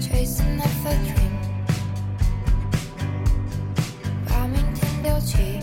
[0.00, 1.32] Chasing after dream，
[4.28, 5.60] 把明天丢弃。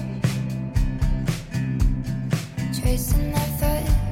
[2.73, 4.06] Chasing after dream，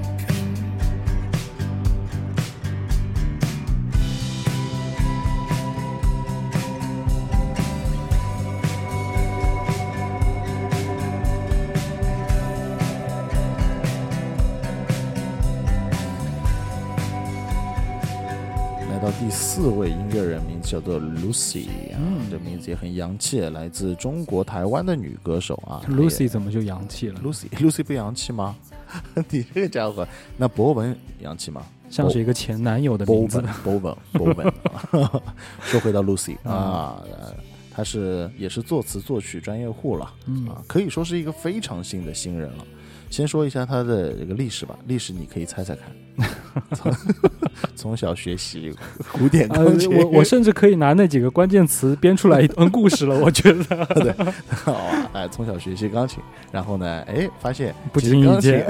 [19.36, 25.84] 四位音乐人，名字叫做 Lucy 啊，嗯这名字也很洋气，来自中国台湾的女歌手啊。
[25.90, 28.56] Lucy 怎么就洋气了？Lucy Lucy 不洋气吗？
[29.30, 30.08] 你这个家伙，
[30.38, 31.62] 那博文洋气吗？
[31.90, 33.96] 像是一个前男友的名字 Bowen。
[34.14, 34.52] Bowen
[34.92, 35.22] Bowen，
[35.62, 37.34] 说回到 Lucy 嗯啊，呃
[37.72, 42.66] 她是也是作词作曲专业户了嗯啊，可以说是一个非常新的新人了。
[43.16, 45.86] 先说一下他的这个历史吧，历史你可以猜猜看。
[46.76, 46.94] 从
[47.76, 48.74] 从小学习
[49.14, 53.86] 古典呃钢琴，，我我甚至可以拿那几个关键词编出来一段故事了，我觉得。
[53.96, 54.14] 对
[54.50, 58.66] 好啊， 哎，从小学习钢琴，然后呢，哎，发现不经意间，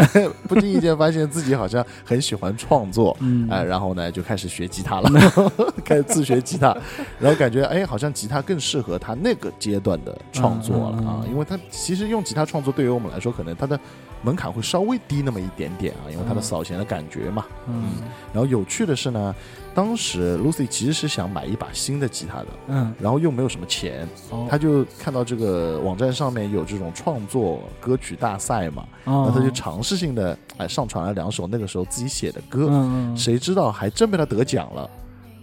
[0.48, 5.10] 不经意间发现自己好像很喜欢创作，嗯哎，然后呢就开始学吉他了，
[5.84, 6.76] 开始自学吉他，
[7.20, 13.80] 然后感觉哎，好像吉他更适合他那个阶段的创作了啊，因为他其实用吉他创作对于我们来说，可能他的
[14.26, 16.44] 门槛会稍微低那么一点点啊，因为他的嗯。
[16.44, 17.46] 扫弦的感觉嘛。
[17.68, 17.84] 嗯。
[18.34, 19.36] 然后有趣的是呢，
[19.76, 24.48] 当时 Lucy 其实是想买一把新的吉他的，嗯，然后又没有什么钱，哦。
[24.50, 29.26] 他就看到这个网站上面有这种创作歌曲大赛嘛，哦。
[29.28, 33.18] 那他就尝试性的哎上传了两首那个时候自己写的歌，嗯嗯。
[33.18, 34.90] 谁知道还真被他得奖了，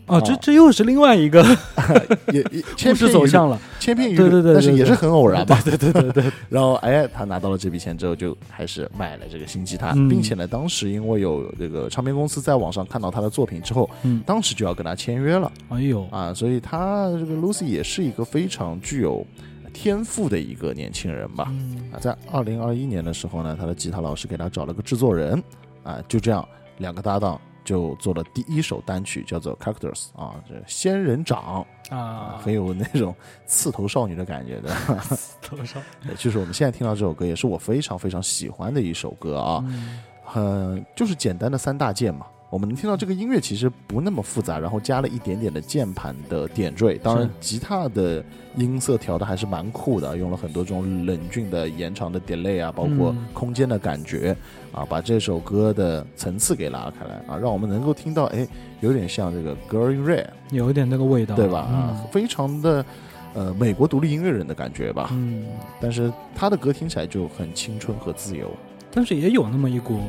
[0.06, 1.42] 哦，这这又是另外一个
[2.32, 3.58] 也也 故事千篇一律，走向了。
[3.78, 5.60] 千篇一律，对对对但是也是很偶然吧。
[5.64, 15.50] 对对对对， 然后哎，他拿到了这笔钱之后，就开始买了这个新吉他，嗯并且呢，当时因为有这个唱片公司在网上看到他的作品之后，嗯，当时就要跟他签约了。
[15.68, 19.24] 哎呦，啊，所以他这个 Lucy 也是一个非常具有
[19.72, 21.46] 天赋的一个年轻人吧。
[21.50, 25.42] 嗯啊，在二零二一年的时候呢，他的吉他老师给他找了个制作人，
[25.84, 26.46] 啊，就这样
[26.78, 33.14] 两个搭档就做了第一首单曲，叫做《Cactus》啊，这仙人掌啊，啊，很有那种
[33.46, 34.68] 刺头少女的感觉的。
[35.00, 39.62] 刺头少女 就是我们现在听到这首歌，也是我非常非常喜欢的一首歌啊。
[39.66, 42.24] 嗯很就是简单的三大件嘛。
[42.52, 46.98] 我们能听到这个音乐其实不那么复杂，然后加了一点点的键盘的点缀。
[47.02, 48.22] 当然，吉他的
[48.56, 54.36] 音色调的还是蛮酷的，用了很多这种冷峻的延长的 delay 啊，包括嗯空间的感觉、
[54.70, 58.46] 啊，把这首歌的层次给拉开来啊，让我们能够听到，哎，
[58.80, 61.60] 有点像这个 Girl in Red，有一点那个味道，对吧？
[61.60, 62.84] 啊嗯，非常的
[63.32, 65.08] 呃美国独立音乐人的感觉吧。
[65.12, 65.46] 嗯，
[65.80, 68.50] 但是他的歌听起来就很青春和自由。
[68.94, 70.00] 但是也有那么一股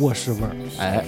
[0.00, 0.54] 卧室味儿。
[0.78, 1.02] 哎，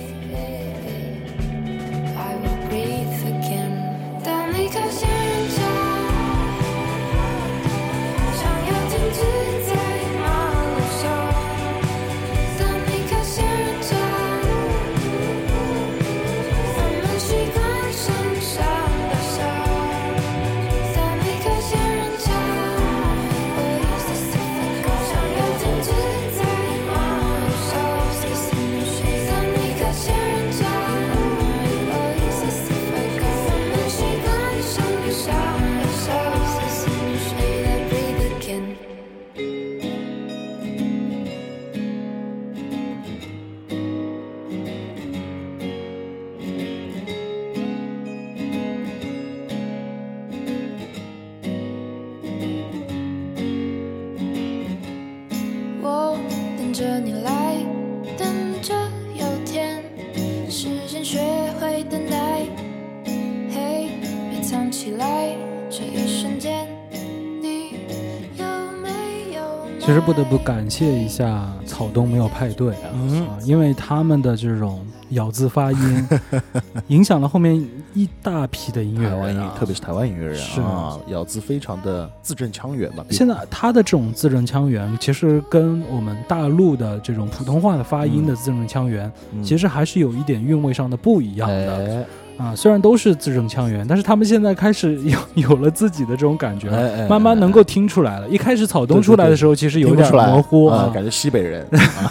[70.22, 73.26] 得不感谢一下草东没有派对啊，嗯。
[73.26, 76.08] 啊因为他们的这种咬字发音，
[76.88, 77.56] 影响了后面
[77.94, 80.60] 一大批的音乐人啊，特别是台湾音乐人是。
[80.60, 83.02] 啊，咬字非常的字正腔圆嘛。
[83.10, 89.42] 现在他的这种字正腔圆，其实跟我们大陆的这种普通话的发音的字正腔圆，嗯。
[89.42, 91.76] 其实还是有一点韵味上的不一样的。
[91.76, 92.04] 哎
[92.41, 95.18] 啊，虽然都是字正腔圆，但是他们现在开始有
[95.51, 98.26] 有了自己的这种感觉了，哎哎慢慢能够听出来了。
[98.28, 101.66] 一开始草东出来的时候，其实有点模糊啊，感觉西北人。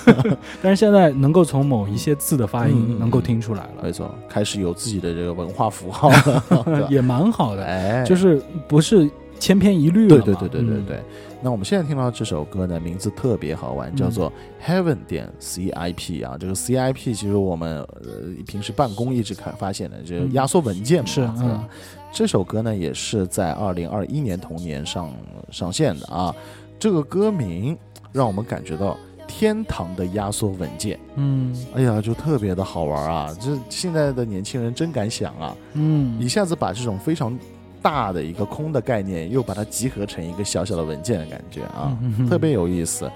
[0.61, 6.11] 但是现在能够从某一些字的发音嗯能够听出来了，没错，开始有自己的这个文化符号
[6.89, 9.09] 也蛮好的，哎，就是不是
[9.39, 11.03] 千篇一律对对对对对。
[11.41, 14.31] 那我们现在听到这首歌呢，名字特别好玩，叫做
[14.65, 16.35] Heaven 点 CIP 啊。
[16.37, 21.69] 这个 CIP 其实我们呃平时办公一直看发现的，就是压缩文件嘛，是对吧嗯
[22.11, 25.13] 这首歌呢也是在二零二一年同年上
[25.51, 26.35] 上线的啊。
[26.79, 27.77] 这个歌名
[28.11, 33.37] 让我们感觉到天堂的压缩文件，嗯哎呀，就特别的好玩啊！
[33.39, 37.37] 这现在的年轻人真敢想啊，嗯一下子把这种非常
[37.81, 43.09] 大的一个空的概念，又把它集合成一个小小的文件的感觉啊，嗯哼特别有意思。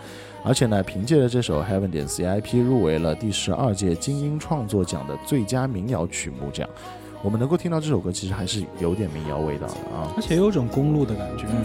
[0.43, 6.67] 而且呢，凭借着这首 Heaven 点 CIP 入围了第十二届金鹰创作奖的最佳民谣曲目奖。
[7.21, 10.11] 我们能够听到这首歌，其实还是有点民谣味道的啊。
[10.17, 11.45] 而且有种公路的感觉。
[11.47, 11.63] 嗯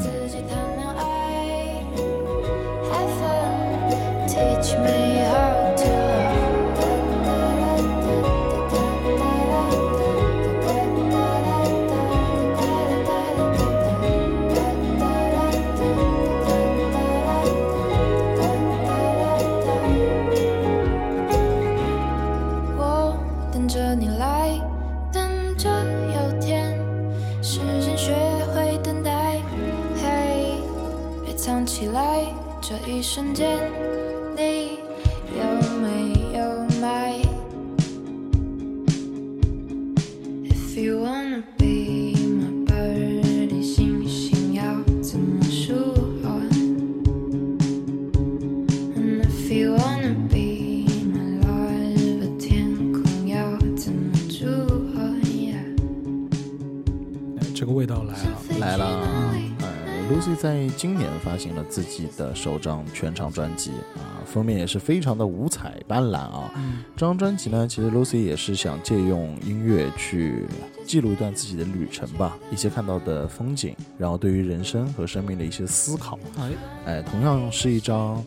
[60.28, 66.52] ，Lucy 在今年发行了自己的首张全长专辑啊，封面也是非常的五彩斑斓啊。
[66.56, 70.44] 嗯这张专辑呢，其实 Lucy 也是想借用音乐去
[70.84, 76.18] 记录一段自己的旅程吧，一些看到的风景，然后对于人生和生命的一些思考。
[76.38, 76.50] 哎，
[76.86, 78.22] 哎，同样是一张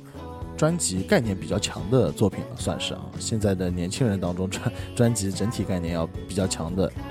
[0.57, 3.01] 专辑概念比较强的作品了，算是啊。
[3.19, 7.10] 现在的年轻人当中，专专辑整体概念要比较强的啊。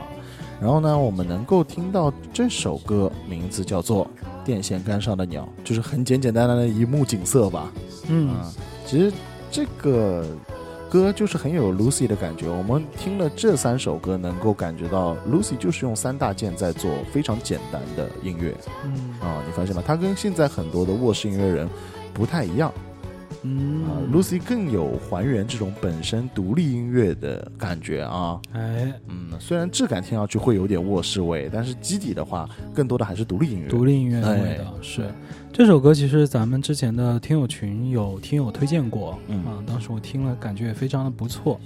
[0.60, 4.04] 然后呢，我们能够听到这首歌名字叫做
[4.44, 7.72] 《电线杆上的鸟》，就是很简简单单的一幕景色吧。
[8.08, 8.52] 嗯啊，
[8.86, 9.12] 其实
[9.50, 10.26] 这个
[10.90, 12.48] 歌就是很有 Lucy 的感觉。
[12.48, 18.54] 我们听了这三首歌，能够感觉到 Lucy 就是用三大件在做非常简单的音乐
[18.84, 19.82] 嗯啊，你发现吗？
[19.86, 21.68] 他跟现在很多的卧室音乐人
[22.12, 22.70] 不太一样
[23.42, 28.40] 嗯啊，Lucy 更有还原这种本身独立音乐的感觉啊。
[28.52, 33.68] 哎，嗯，虽然质感听上去会有点卧室味，但是基底的话，更多的还是独立音乐。
[33.68, 35.02] 独立音乐的味哎道是。
[35.52, 41.60] 这首歌其实咱们之前的听友群有听友推荐过，嗯啊，当时我听了感觉也非常的不错。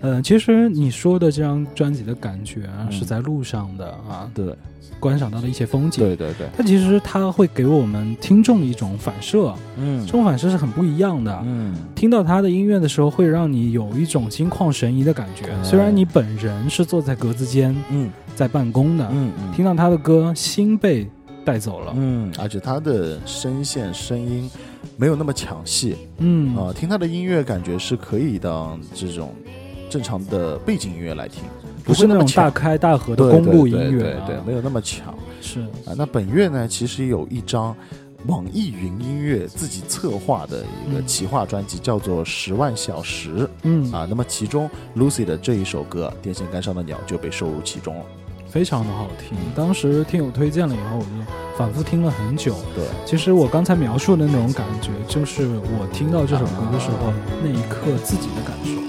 [0.00, 4.54] 呃，其实你说的这张专辑的感觉啊，嗯是在路上的啊，对
[5.00, 6.04] 观赏到的一些风景。
[6.04, 11.40] 对对对，它其实它会给我们听众一种反射，嗯这种反射是很不一样的。
[11.44, 15.46] 嗯听到他的音乐的时候，会让你有一种心旷神怡的感觉。
[15.50, 21.08] 哎虽然你本人是坐在格子间嗯在办公的，嗯嗯听到他的歌，心被
[21.44, 21.92] 带走了。
[21.96, 24.50] 嗯，而且他的声线声音
[24.96, 29.32] 没有那么抢戏嗯啊、听他的音乐感觉是可以当这种
[29.88, 31.42] 正常的背景音乐来听，
[31.84, 35.94] 不是那种大开大合的对公路音乐、啊对对，没有那么强是啊。
[35.96, 37.74] 那本月呢，其实有一张
[38.26, 43.30] 网易云音乐自己策划的一个嗯企划专辑，叫做《十万小时》
[43.62, 44.06] 嗯啊。
[44.08, 48.04] 那么其中 Lucy 的这一首歌《电线杆上的鸟》就被收入其中了。
[48.46, 49.36] 非常的好听。
[49.54, 52.54] 当时听友推荐了以后，我就反复听了很久。
[52.74, 57.12] 对，其实我刚才描述的那种感觉，就是我听到这首歌的时候、
[57.42, 58.87] 那一刻自己的感受。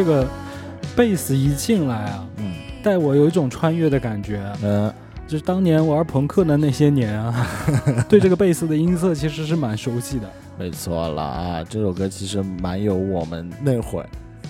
[0.00, 0.26] 这个
[0.96, 4.56] 贝斯一进来啊，嗯带我有一种穿越的感觉啊。
[4.62, 4.94] 呃，
[5.28, 7.46] 就是当年玩朋克的那些年啊，
[8.08, 10.26] 对这个贝斯的音色其实是蛮熟悉的。
[10.58, 14.08] 没错了啊，这首歌其实蛮有我们那会儿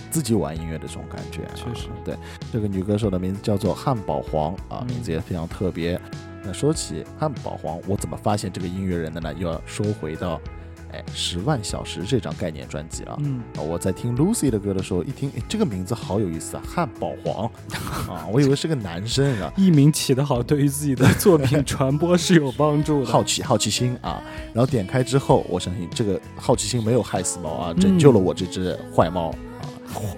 [0.09, 1.51] 自己玩音乐的这种感觉、啊。
[1.57, 2.14] 确实对，
[2.53, 6.01] 这个女歌手的名字叫做汉堡黄啊，嗯名字也非常特别。
[6.44, 9.34] 那说起汉堡黄，我怎么发现这个音乐人的呢？
[9.34, 10.40] 又要说回到，哎，
[11.14, 13.16] 十万小时这张概念专辑啊。
[13.20, 17.47] 嗯，啊我在听 Lucy 的歌的时候，一听，哎，这个名字好有意思啊，汉堡黄
[18.09, 23.07] 啊，我以为是个男生啊，艺名起得好，对于自己的作品传播是有帮助的。
[23.11, 24.22] 好奇好奇心啊，
[24.53, 29.34] 然后点开之后，我相信这个好奇心没有害死猫啊，嗯拯救了我这只坏猫。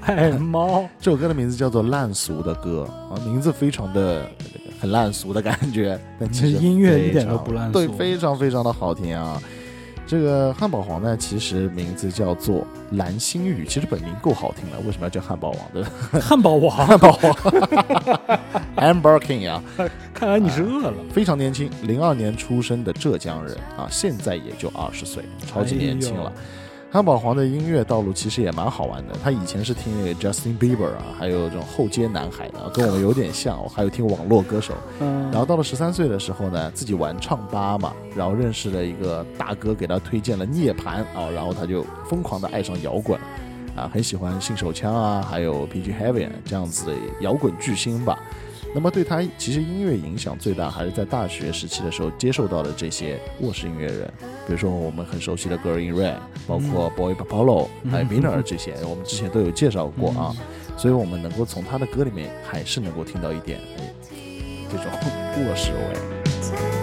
[0.02, 4.30] 坏猫，这首歌的名字叫做《烂俗的歌》啊，名字非常的
[4.78, 9.40] 很烂俗的感觉，但其实音乐一点都不烂俗对，非常非常的好听啊。
[10.12, 16.20] 这个汉堡王呢，其实名字叫做蓝星宇，其实本名够好听了，为什么要叫汉堡王的？
[16.20, 17.32] 汉堡王，汉堡王
[18.76, 19.64] Amber King 啊，
[20.12, 20.94] 看来你是饿了。
[21.14, 26.30] 非常年轻，零二年出生的浙江人啊，现在也就二十岁，超级年轻了。
[26.36, 26.42] 哎
[26.92, 34.74] 汉堡皇的音乐道路其实也蛮好玩的，他以前是听 Justin Bieber 啊，还有这种后街男孩的，跟我们有点像，还有听网络歌手。
[35.00, 43.18] 嗯，然后到了十三岁的时候呢，自己玩唱吧嘛，然后认识了一个大哥，给他推荐了涅槃啊，然后他就疯狂的爱上摇滚，
[43.74, 48.18] 啊，很喜欢信手枪啊，还有 PG Heaven 这样子的摇滚巨星吧。
[48.74, 54.10] 那么对他其实音乐影响最大，还是在大学时期的时候接受到的这些卧室音乐人，
[54.46, 56.16] 比如说我们很熟悉的 Girl in Red，
[56.46, 60.34] 包括 Boy Apollo，、还有 Miner 这些，我们之前都有介绍过啊。
[60.78, 63.94] 所以我们能够从他的歌里面还是能够听到一点哎
[64.70, 64.86] 这种
[65.46, 66.81] 卧室味。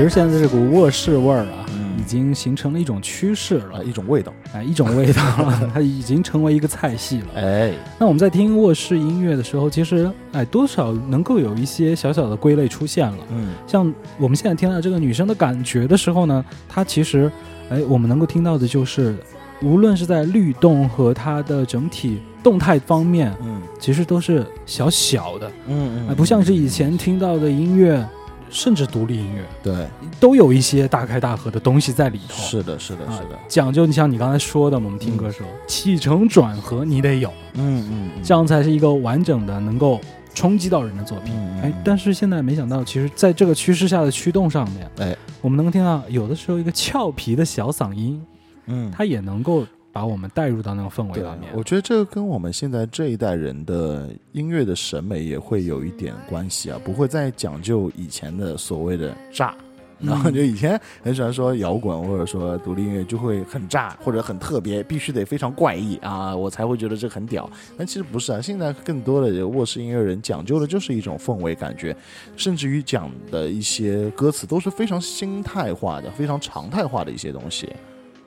[0.00, 1.98] 其实现在这股卧室味儿啊，嗯。
[1.98, 5.22] 已经形成了一种趋势啊，了，一种味道，哎，一种味道。
[5.22, 7.26] 了， 它已经成为一个菜系了。
[7.36, 13.18] 哎，那我们在听卧室音乐的时候，其实哎，多少能够有一些小小的归类出现了。
[13.30, 17.30] 嗯，像我们现在听到这个女生的感觉的时候呢，它其实，
[17.68, 19.14] 哎，我们能够听到的就是，
[19.60, 23.60] 无论是在律动和它的整体动态方面，嗯。
[23.78, 28.06] 其实都是小小的，嗯嗯，不像是以前听到的音乐，
[28.50, 29.86] 甚至独立音乐，对，
[30.18, 32.42] 都有一些大开大合的东西在里头。
[32.42, 38.22] 是的，是的，啊是的，讲究，你像你刚才说的，我们听歌时候、起承转合你得有，嗯嗯，嗯。
[38.22, 40.00] 这样才是一个完整的能够
[40.34, 41.34] 冲击到人的作品。
[41.62, 48.20] 哎但是现在没想到，其实在这个趋势下的驱动上面，哎，我们能听到有的时候一个俏皮的小嗓音，
[48.66, 51.50] 嗯，它也能够把我们带入到那个氛围对里面。
[51.54, 59.54] 我觉得这个跟我们现在这一代人的音乐的审美也会有一点关系啊，不会再讲究以前的所谓的炸。
[60.02, 67.46] 然后就以前很喜欢说摇滚或者说独立音乐就会很炸或者很特别，必须得非常怪异啊，我才会觉得这很屌。
[67.76, 71.94] 但其实不是啊，现在更多的卧室音乐人讲究的就是一种氛围感觉，
[72.34, 77.68] 甚至于讲的一些歌词都是非常心态化的、非常常态化的一些东西。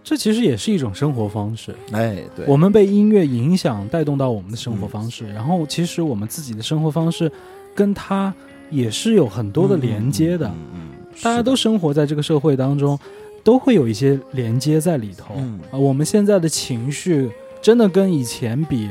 [0.03, 1.73] 这其实也是一种生活方式。
[1.91, 7.31] 哎，对，我们被音乐影响，带动到我们的生活方式，然后其实我们自己的生活方式
[7.73, 8.33] 跟它
[8.69, 10.47] 也是有很多的连接的。
[10.73, 10.89] 嗯
[11.21, 12.97] 大家都生活在这个社会当中，
[13.43, 15.35] 都会有一些连接在里头。
[15.37, 15.59] 嗯。
[15.71, 17.29] 啊，我们现在的情绪
[17.61, 18.89] 真的跟以前比，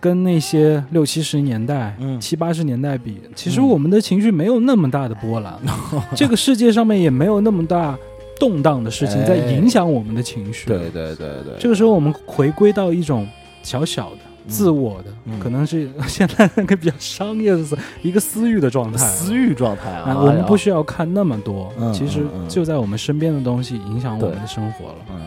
[0.00, 2.20] 跟那些六七十年代、嗯。
[2.20, 3.68] 七八十年代比，其实嗯。
[3.68, 5.54] 我们的情绪没有那么大的波澜，
[6.16, 7.96] 这个世界上面也没有那么大
[8.40, 10.66] 动荡的事情在哎影响我们的情绪。
[10.66, 13.28] 对对对对，这个时候我们回归到一种
[13.62, 14.16] 小小的。
[14.48, 24.96] 自我的，嗯可能是 现在那个比较商业的思一个私欲的状态，私欲状态啊，啊，我们不需需要看那么多，嗯其实就在我们身边的东西影响我们的生活了。
[25.10, 25.20] 嗯，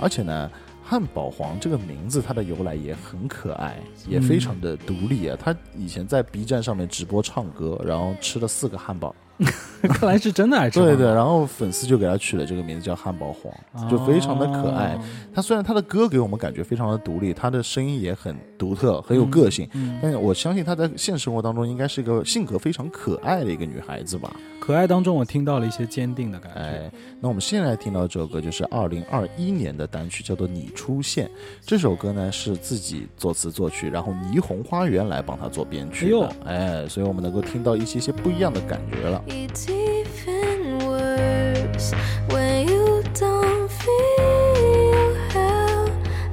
[0.00, 0.50] 而且呢。
[0.82, 3.76] 汉堡皇这个名字，它的由来也很可爱，
[4.08, 5.38] 也非常的独立啊。
[5.40, 9.14] 他以前在 B 站上面直播唱歌，然后吃了四个汉堡，
[9.88, 10.78] 看来是真的爱吃。
[10.78, 14.94] 对对，，然后粉丝就给他取了这个名字叫汉堡黄，就非常的可爱。
[14.94, 15.00] 哦
[15.32, 24.34] 他虽然他的歌给我们感觉非常的独立，他的声音也很独特，很有个性，嗯，但是我相信他在现实生活当中应该是一个性格非常可爱的一个女孩子吧。
[24.58, 26.60] 可爱当中我听到了一些坚定的感觉。
[26.60, 31.26] 哎，那我们现在听到这首歌就是二零二一年的单曲，叫做《你出现》。
[31.64, 36.32] 这首歌呢是自己作词作曲，然后霓虹花园来帮他做编曲的。
[36.44, 39.22] 哎，所以我们能够听到一些些不一样的感觉了。
[39.32, 41.92] It's even worse
[42.30, 45.86] when you don't feel how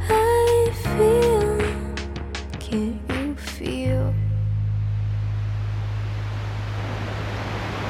[0.09, 1.57] I feel.
[2.59, 4.13] Can you feel?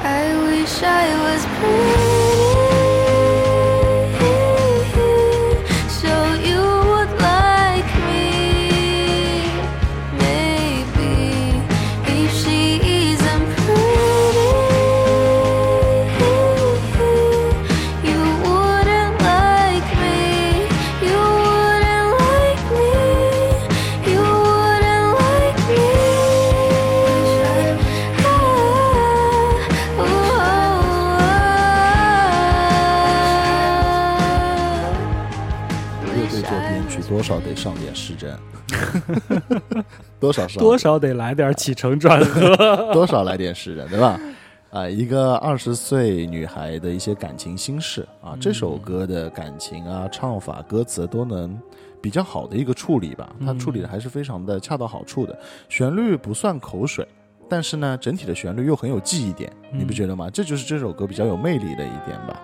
[0.04, 2.07] I wish I was pretty,
[36.18, 38.36] 乐队做编曲多少得上点失真，
[40.20, 42.92] 多少上多少得来点起承转合。
[42.92, 44.20] 多少来点失真，对吧？
[44.72, 51.58] 啊、一个二十岁女孩的一些感情心事啊，这首歌的感情啊、唱法、歌词都能
[52.02, 55.38] 比较好的一个处理吧，它处理的还是非常的恰到好处的，
[55.70, 57.08] 旋律不算口水。
[57.48, 60.30] 但是呢，整体的旋律又很有记忆点，你不觉得吗？
[60.32, 62.42] 这就是这首歌比较有魅力的一点吧。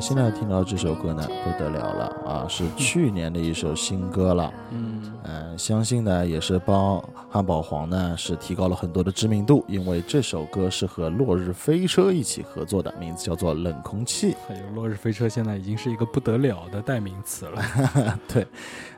[0.00, 4.50] 们现在听到这首歌呢，不得了了啊，是去年的一首新歌了。
[4.70, 6.98] 嗯，嗯，相信呢也是帮
[7.28, 14.32] 汉堡皇呢是提高了很多的知名度，因为这首歌是和落日飞车一起合作的，名字叫做《冷空气》。
[14.48, 17.62] 还有落日飞车现在已经是一个不得了的代名词了。
[18.26, 18.46] 对，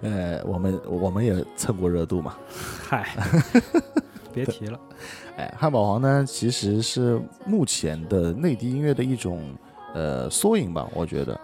[0.02, 2.36] 呃，我们我们也蹭过热度嘛。
[2.88, 3.08] 嗨，
[4.32, 4.78] 别提了。
[5.36, 9.42] 哎，汉堡皇呢其实是目前的内地音乐的一种
[9.94, 11.34] 呃缩影吧，我觉得，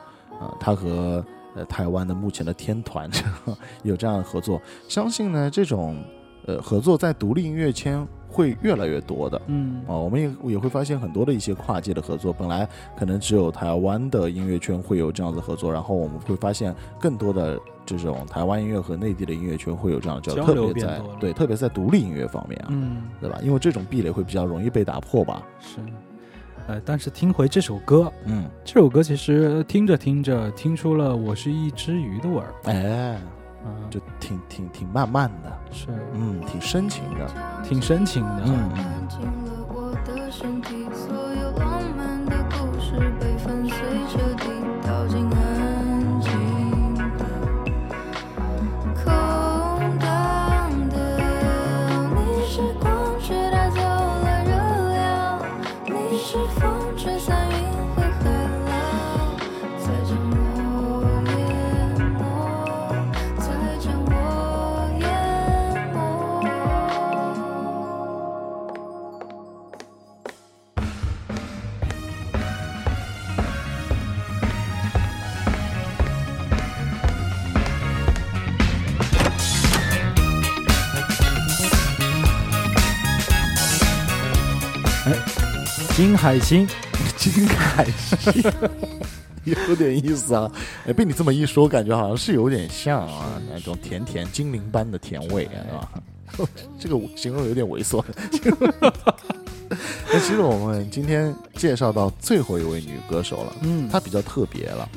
[0.40, 1.24] 啊、他和
[1.54, 3.10] 呃台湾的目前的天团
[3.82, 6.02] 有这样的合作，相信呢这种
[6.46, 9.40] 呃合作在独立音乐圈会越来越多的。
[9.46, 23.38] 嗯啊，我们也也会发现很多的一些跨界的合作，本来可能只有台湾的音乐圈会有这样子合作，然后我们会发现更多的这种台湾音乐和内地的音乐圈会有这样的交流，特别在变多了对，特别在独立音乐方面啊，嗯，对吧？
[23.42, 25.42] 因为这种壁垒会比较容易被打破吧。
[25.60, 25.78] 是。
[26.68, 32.54] 呃，但是听回这首歌，嗯，这首歌其实听着听着，听出了我是一只鱼的味儿。
[32.64, 33.18] 哎，
[33.64, 37.26] 嗯，就挺挺挺慢慢的，是嗯，挺深情的，
[37.64, 38.42] 挺深情的。
[38.44, 38.84] 嗯看
[85.98, 86.64] 金海心，
[87.16, 88.44] 金海心，
[89.68, 90.48] 有点意思啊。
[90.86, 96.46] 哎，被你这么一说，感觉好像是有点像啊，那种甜甜精灵般的甜味，是吧？
[96.78, 98.00] 这个形容有点猥琐。
[100.12, 104.88] 那其实我们今天介绍到最后一位女歌手了，嗯，她比较特别了。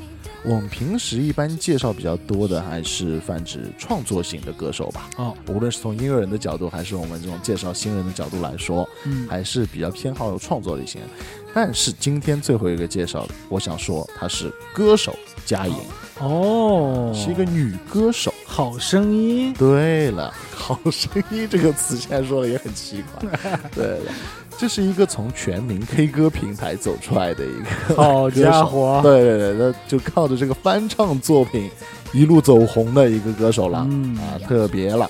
[0.44, 11.00] 我们平时一般介绍比较多的还是泛指创作型的歌手吧，哦，无论是从音乐人的角度，还是我们这种介绍新人的角度来说，嗯，还是比较偏好有创作类型。
[11.02, 11.06] 的。
[11.54, 15.14] 但是今天最后一个介绍的，我想说她是歌手
[15.44, 15.76] 佳颖，
[16.18, 18.32] 哦，是一个女歌手。
[18.44, 23.30] 好声音，对了，好声音这个词现在说的也很奇怪。
[23.74, 24.12] 对了，
[24.58, 31.68] 这是一个从全民 K 歌平台走出来的一个 好 家伙，对对对，那就靠着这个翻唱作品
[32.12, 34.16] 一路走红的一个歌手了、嗯。
[34.18, 35.04] 啊，特别了。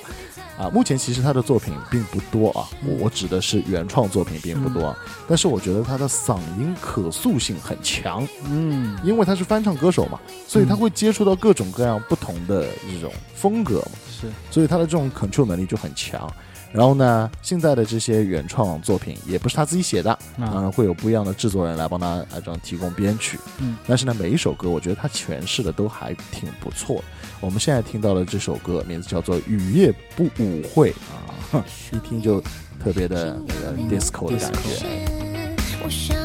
[0.59, 0.71] 啊。
[0.73, 4.97] 目前其实他的作品并不多啊，我我指的是原创作品并不多啊，
[5.29, 16.33] 但是我觉得他的嗓音可塑性很强，嗯，因为他是翻唱歌手嘛，所以他会接触到各种各样不同的这种风格嘛，是，所以他的这种 control 能力就很强。
[16.73, 23.39] 然后呢，现在的这些原创作品也不是他自己写的，当啊，然会有不一样的制作人来帮他来这样提供编曲。
[23.59, 27.05] 嗯，但是呢，每一首歌我觉得他诠释的都还挺不错的。
[27.41, 31.63] 我们现在听到的这首歌名字叫做《雨夜不舞会》啊， 哼
[31.93, 32.41] 一听就
[32.83, 36.22] 特别的那个 disco 的感觉。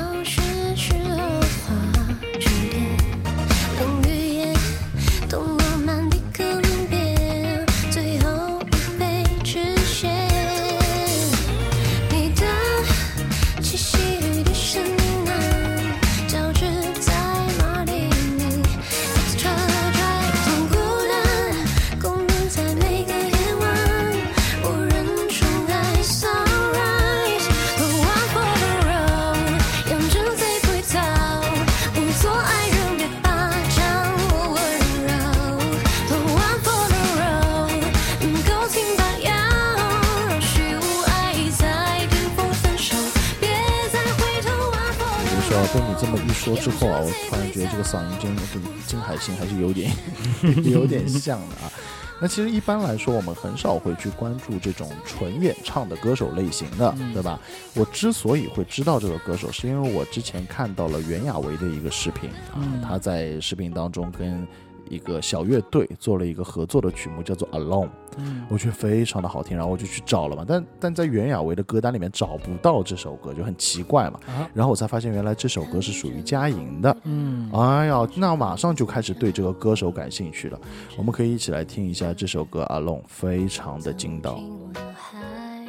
[47.08, 49.92] 我突然觉得这个嗓音真的跟金海心还是有点
[50.66, 51.72] 有点像的啊。
[52.20, 57.40] 那其实一般来说，我们很少会去关注这种纯演唱的歌手类型的，嗯对吧？
[57.76, 64.48] 我之所以会知道这个歌手，是因为我之前看到了袁娅维的一个视频啊，嗯他在视频当中跟
[64.90, 67.86] 一个小乐队做了一个合作的曲目，叫做《Alone》。
[68.20, 74.20] 嗯我觉得非常的好听，然后我就去找了嘛，但但在袁娅维的歌单里面找不到这首歌，就很奇怪嘛。
[74.26, 76.98] 啊，然后我才发现原来这首歌是属于佳莹的。
[77.04, 80.60] 嗯，哎呀，那马上就开始对这个歌手感兴趣了。
[80.98, 84.36] 我们可以一起来听一下这首歌《Alone》，非常的劲道。
[84.38, 85.68] 进我脑海，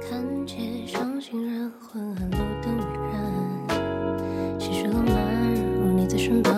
[0.00, 6.52] 看街上行人昏暗路灯微燃，些许浪漫如你在身旁，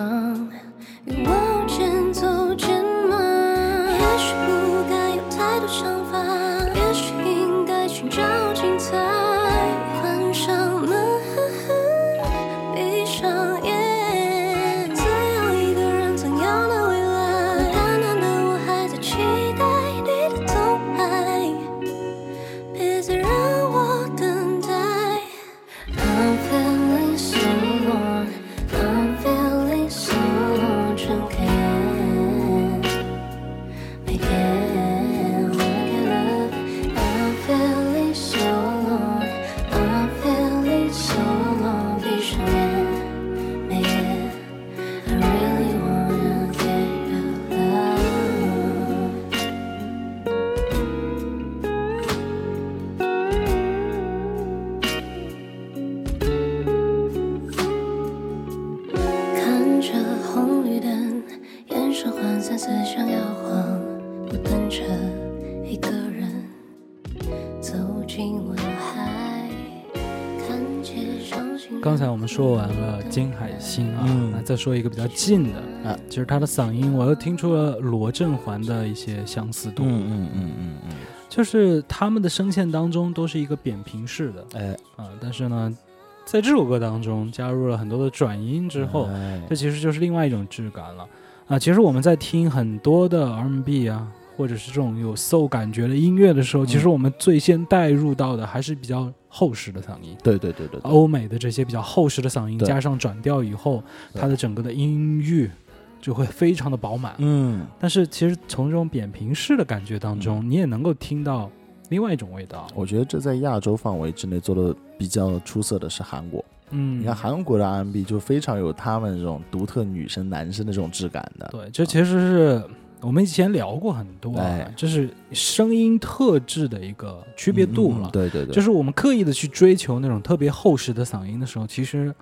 [74.45, 80.93] 再说一个比较近的啊，其实他的嗓音我又听出了罗振环的一些相似度，嗯嗯嗯嗯嗯，
[81.27, 84.45] 就是他们的声线当中都是一个扁平式的。
[84.53, 85.75] 哎，啊，但是呢，
[86.23, 89.41] 在这首歌当中加入了很多的转音之后，哎。
[89.49, 91.07] 这其实就是另外一种质感了。
[91.47, 91.59] 啊。
[91.59, 96.67] 其实我们在听很多的 R&B 啊，或者是这种有 soul 感觉的音乐的时候，嗯。
[96.67, 100.15] 其实我们最先带入到的还是比较厚实的嗓音。
[100.23, 103.83] 对对对对对，欧美的这些比较厚实的嗓音，加上转调以后，
[104.13, 105.51] 它的整个的音域
[105.99, 107.15] 就会非常的饱满。
[107.17, 111.51] 嗯，但是其实从这种扁平式的感觉当中，你也能够听到
[111.89, 112.65] 另外一种味道。
[112.73, 116.43] 我觉得这在亚洲范围之内做的比较出色的是韩国。
[116.71, 121.47] 嗯，你看韩国的 R&B 就非常有他们这种独特女生男生的这种质感的。
[121.51, 122.63] 对，这其实是
[123.05, 128.09] 我们以前聊过很多啊就，是声音特质的一个区别度嗯嗯了。
[128.11, 132.13] 对对对，就是我们刻意的去追求那种特别厚实的嗓音的时候，其实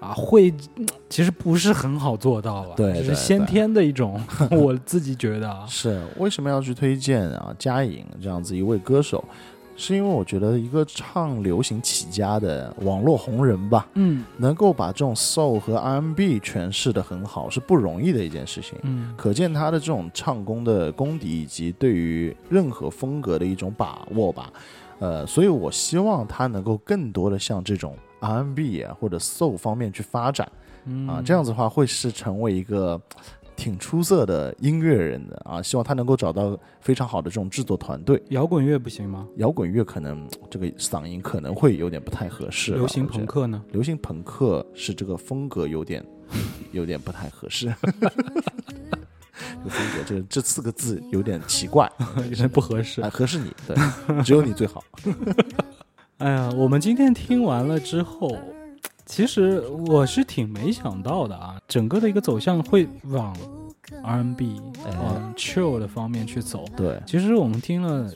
[0.00, 2.74] 啊会，嗯其实不是很好做到吧。
[2.76, 4.20] 对是先天的一种，
[4.50, 9.24] 我自己觉得啊，是为什么要去推荐啊嘉颖这样子一位歌手？
[9.76, 18.78] 是因为我觉得一个唱流行起家的网络红人吧，嗯能够把这种 soul 和 R&B 诠释的很好，是不容易的一件事情。
[18.82, 24.52] 嗯可见他的这种唱功的功底以及对于任何风格的一种把握吧。
[25.00, 30.50] 呃，所以我希望他能够更多的向这种 R&B 啊或者 soul 方面去发展
[30.86, 32.98] 嗯啊，这样子的话会是成为一个
[33.56, 35.62] 挺出色的音乐人的啊。
[35.62, 38.22] 希望他能够找到非常好的这种制作团队。
[38.30, 39.26] 摇滚乐不行吗？
[39.36, 43.62] 摇滚乐可能这个嗓音可能会有点不太合适，流行朋克呢？
[43.72, 46.04] 流行朋克是这个风格有点
[46.72, 47.74] 有点不太合适。
[49.36, 51.90] 这个风格这这四个字有点奇怪，
[52.30, 53.10] 有点不合适哎，。
[53.10, 54.84] 合适你，对，只有你最好。
[56.18, 58.36] 哎呀，我们今天听完了之后，
[59.14, 63.32] 其实我是挺没想到的啊，整个的一个走向会往
[64.02, 66.64] R&B、哎往 chill 的方面去走。
[66.76, 68.10] 对，其实我们听了，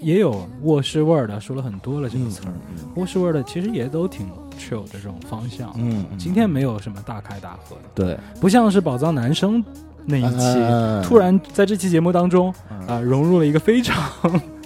[0.00, 2.52] 也有卧室味儿的，说了很多了这个嗯词儿。
[2.70, 5.74] 嗯卧室味儿的其实也都挺 chill 的这种方向。
[5.76, 9.60] 嗯，嗯今天没有什么大开大合的，对不像是宝藏男生
[10.04, 14.00] 那一期，嗯突然在这期节目当中嗯啊、融入了一个非常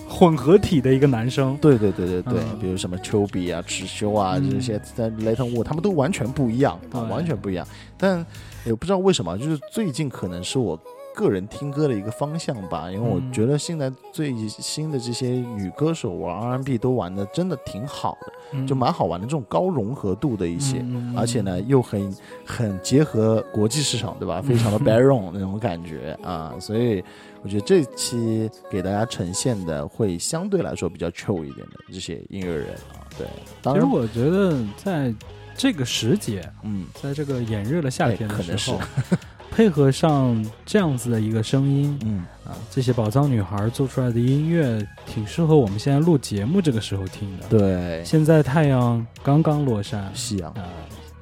[0.09, 1.57] 混合体的一个男生。
[1.61, 7.67] 对对对对对，嗯比如什么丘比啊、池修啊嗯这些，在雷腾沃他们都完全不一样啊，完全不一样。
[7.97, 8.25] 但
[8.65, 10.79] 也不知道为什么，就是最近可能是我
[11.15, 20.79] 个人听歌的一个方向吧，因为我嗯觉得现在最新的这些女歌手玩 R&B 都玩的真的挺好的，嗯就蛮好玩的，这种高融合度的一些。
[20.81, 22.15] 嗯而且呢，又很
[22.47, 24.41] 很结合国际市场，对吧？
[24.41, 27.03] 非常的 嗯 baron 那种感觉啊，所以
[27.43, 33.26] 我觉得这期给大家呈现的会相对来说比较 chill 一点的这些音乐人啊，对，
[33.62, 35.14] 当然，其实我觉得在
[35.57, 38.80] 这个时节，嗯，在这个炎热的夏天的时候，
[39.51, 50.64] 配合上这样子的一个声音嗯，啊，这些宝藏女孩做出来的音乐，挺适合我们现在录节目这个时候听的。，对，现在太阳刚刚落山，夕阳，啊，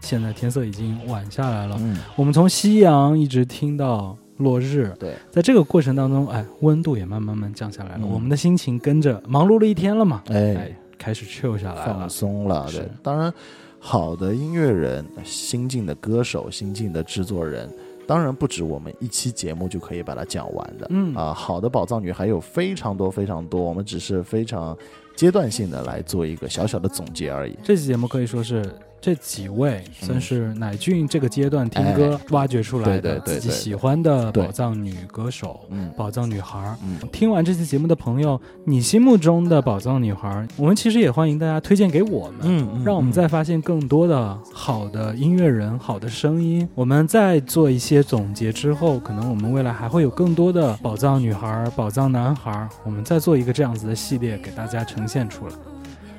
[0.00, 1.76] 现在天色已经晚下来了。
[1.80, 8.10] 嗯，我们从夕阳一直听到落日，对，在这个过程当中，哎，温度也慢慢慢降下来了，嗯。
[8.10, 10.54] 我们的心情跟着忙碌了一天了嘛，哎。
[10.54, 11.94] 哎，，开始 chill 下来了。
[11.98, 12.10] 放。
[12.10, 13.32] 松了，对，当然，
[13.78, 17.68] 好的音乐人、新晋的歌手、新晋的制作人，
[18.06, 20.86] 当然不止我们一期节目就可以把它讲完的。
[20.90, 21.14] 嗯。
[21.14, 24.76] 啊，好的宝藏女还有非常多非常多，我们只是非常
[25.14, 27.56] 阶段性的来做一个小小的总结而已。
[27.62, 28.62] 这期节目可以说是
[29.00, 36.76] 这几位算是乃俊这个阶段听歌挖掘出来的自己喜欢的宝藏女歌手、嗯宝藏女孩
[37.12, 42.84] 听完这期节目的朋友，你心目中的宝藏女孩儿，我们其实也欢迎大家推荐给我们。
[42.84, 46.68] 让我们再发现更多的好的音乐人、好的声音。
[46.74, 55.54] 我们再做一些总结之后，可能我们未来还会有更多的宝藏女孩、宝藏男孩，我们再做一个这样子的系列给大家呈现出来。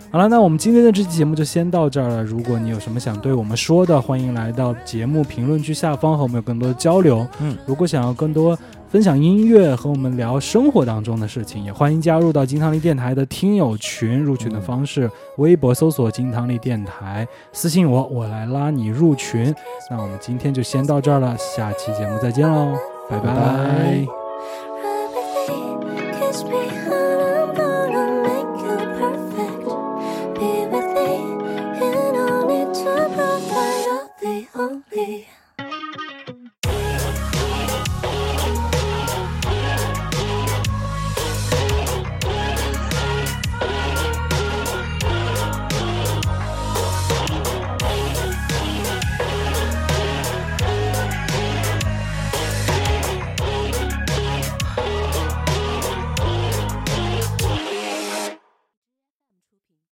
[0.09, 2.23] 好了，那我们今天的这期节目就先到这儿了。
[2.23, 7.27] 如果你有什么想对我们说的，欢迎来到节目评论区下方和我们有更多的交流。
[7.39, 8.57] 嗯，如果想要更多
[8.89, 14.17] 分享音乐和我们聊生活当中的事情，也欢迎加入到金汤力电台的听友群。
[14.23, 19.53] 入群的方式，微博搜索“金汤力电台”，私信我，我来拉你入群。
[19.91, 22.77] 那我们今天就先到这儿了，下期节目再见喽，
[23.09, 24.26] 拜拜拜拜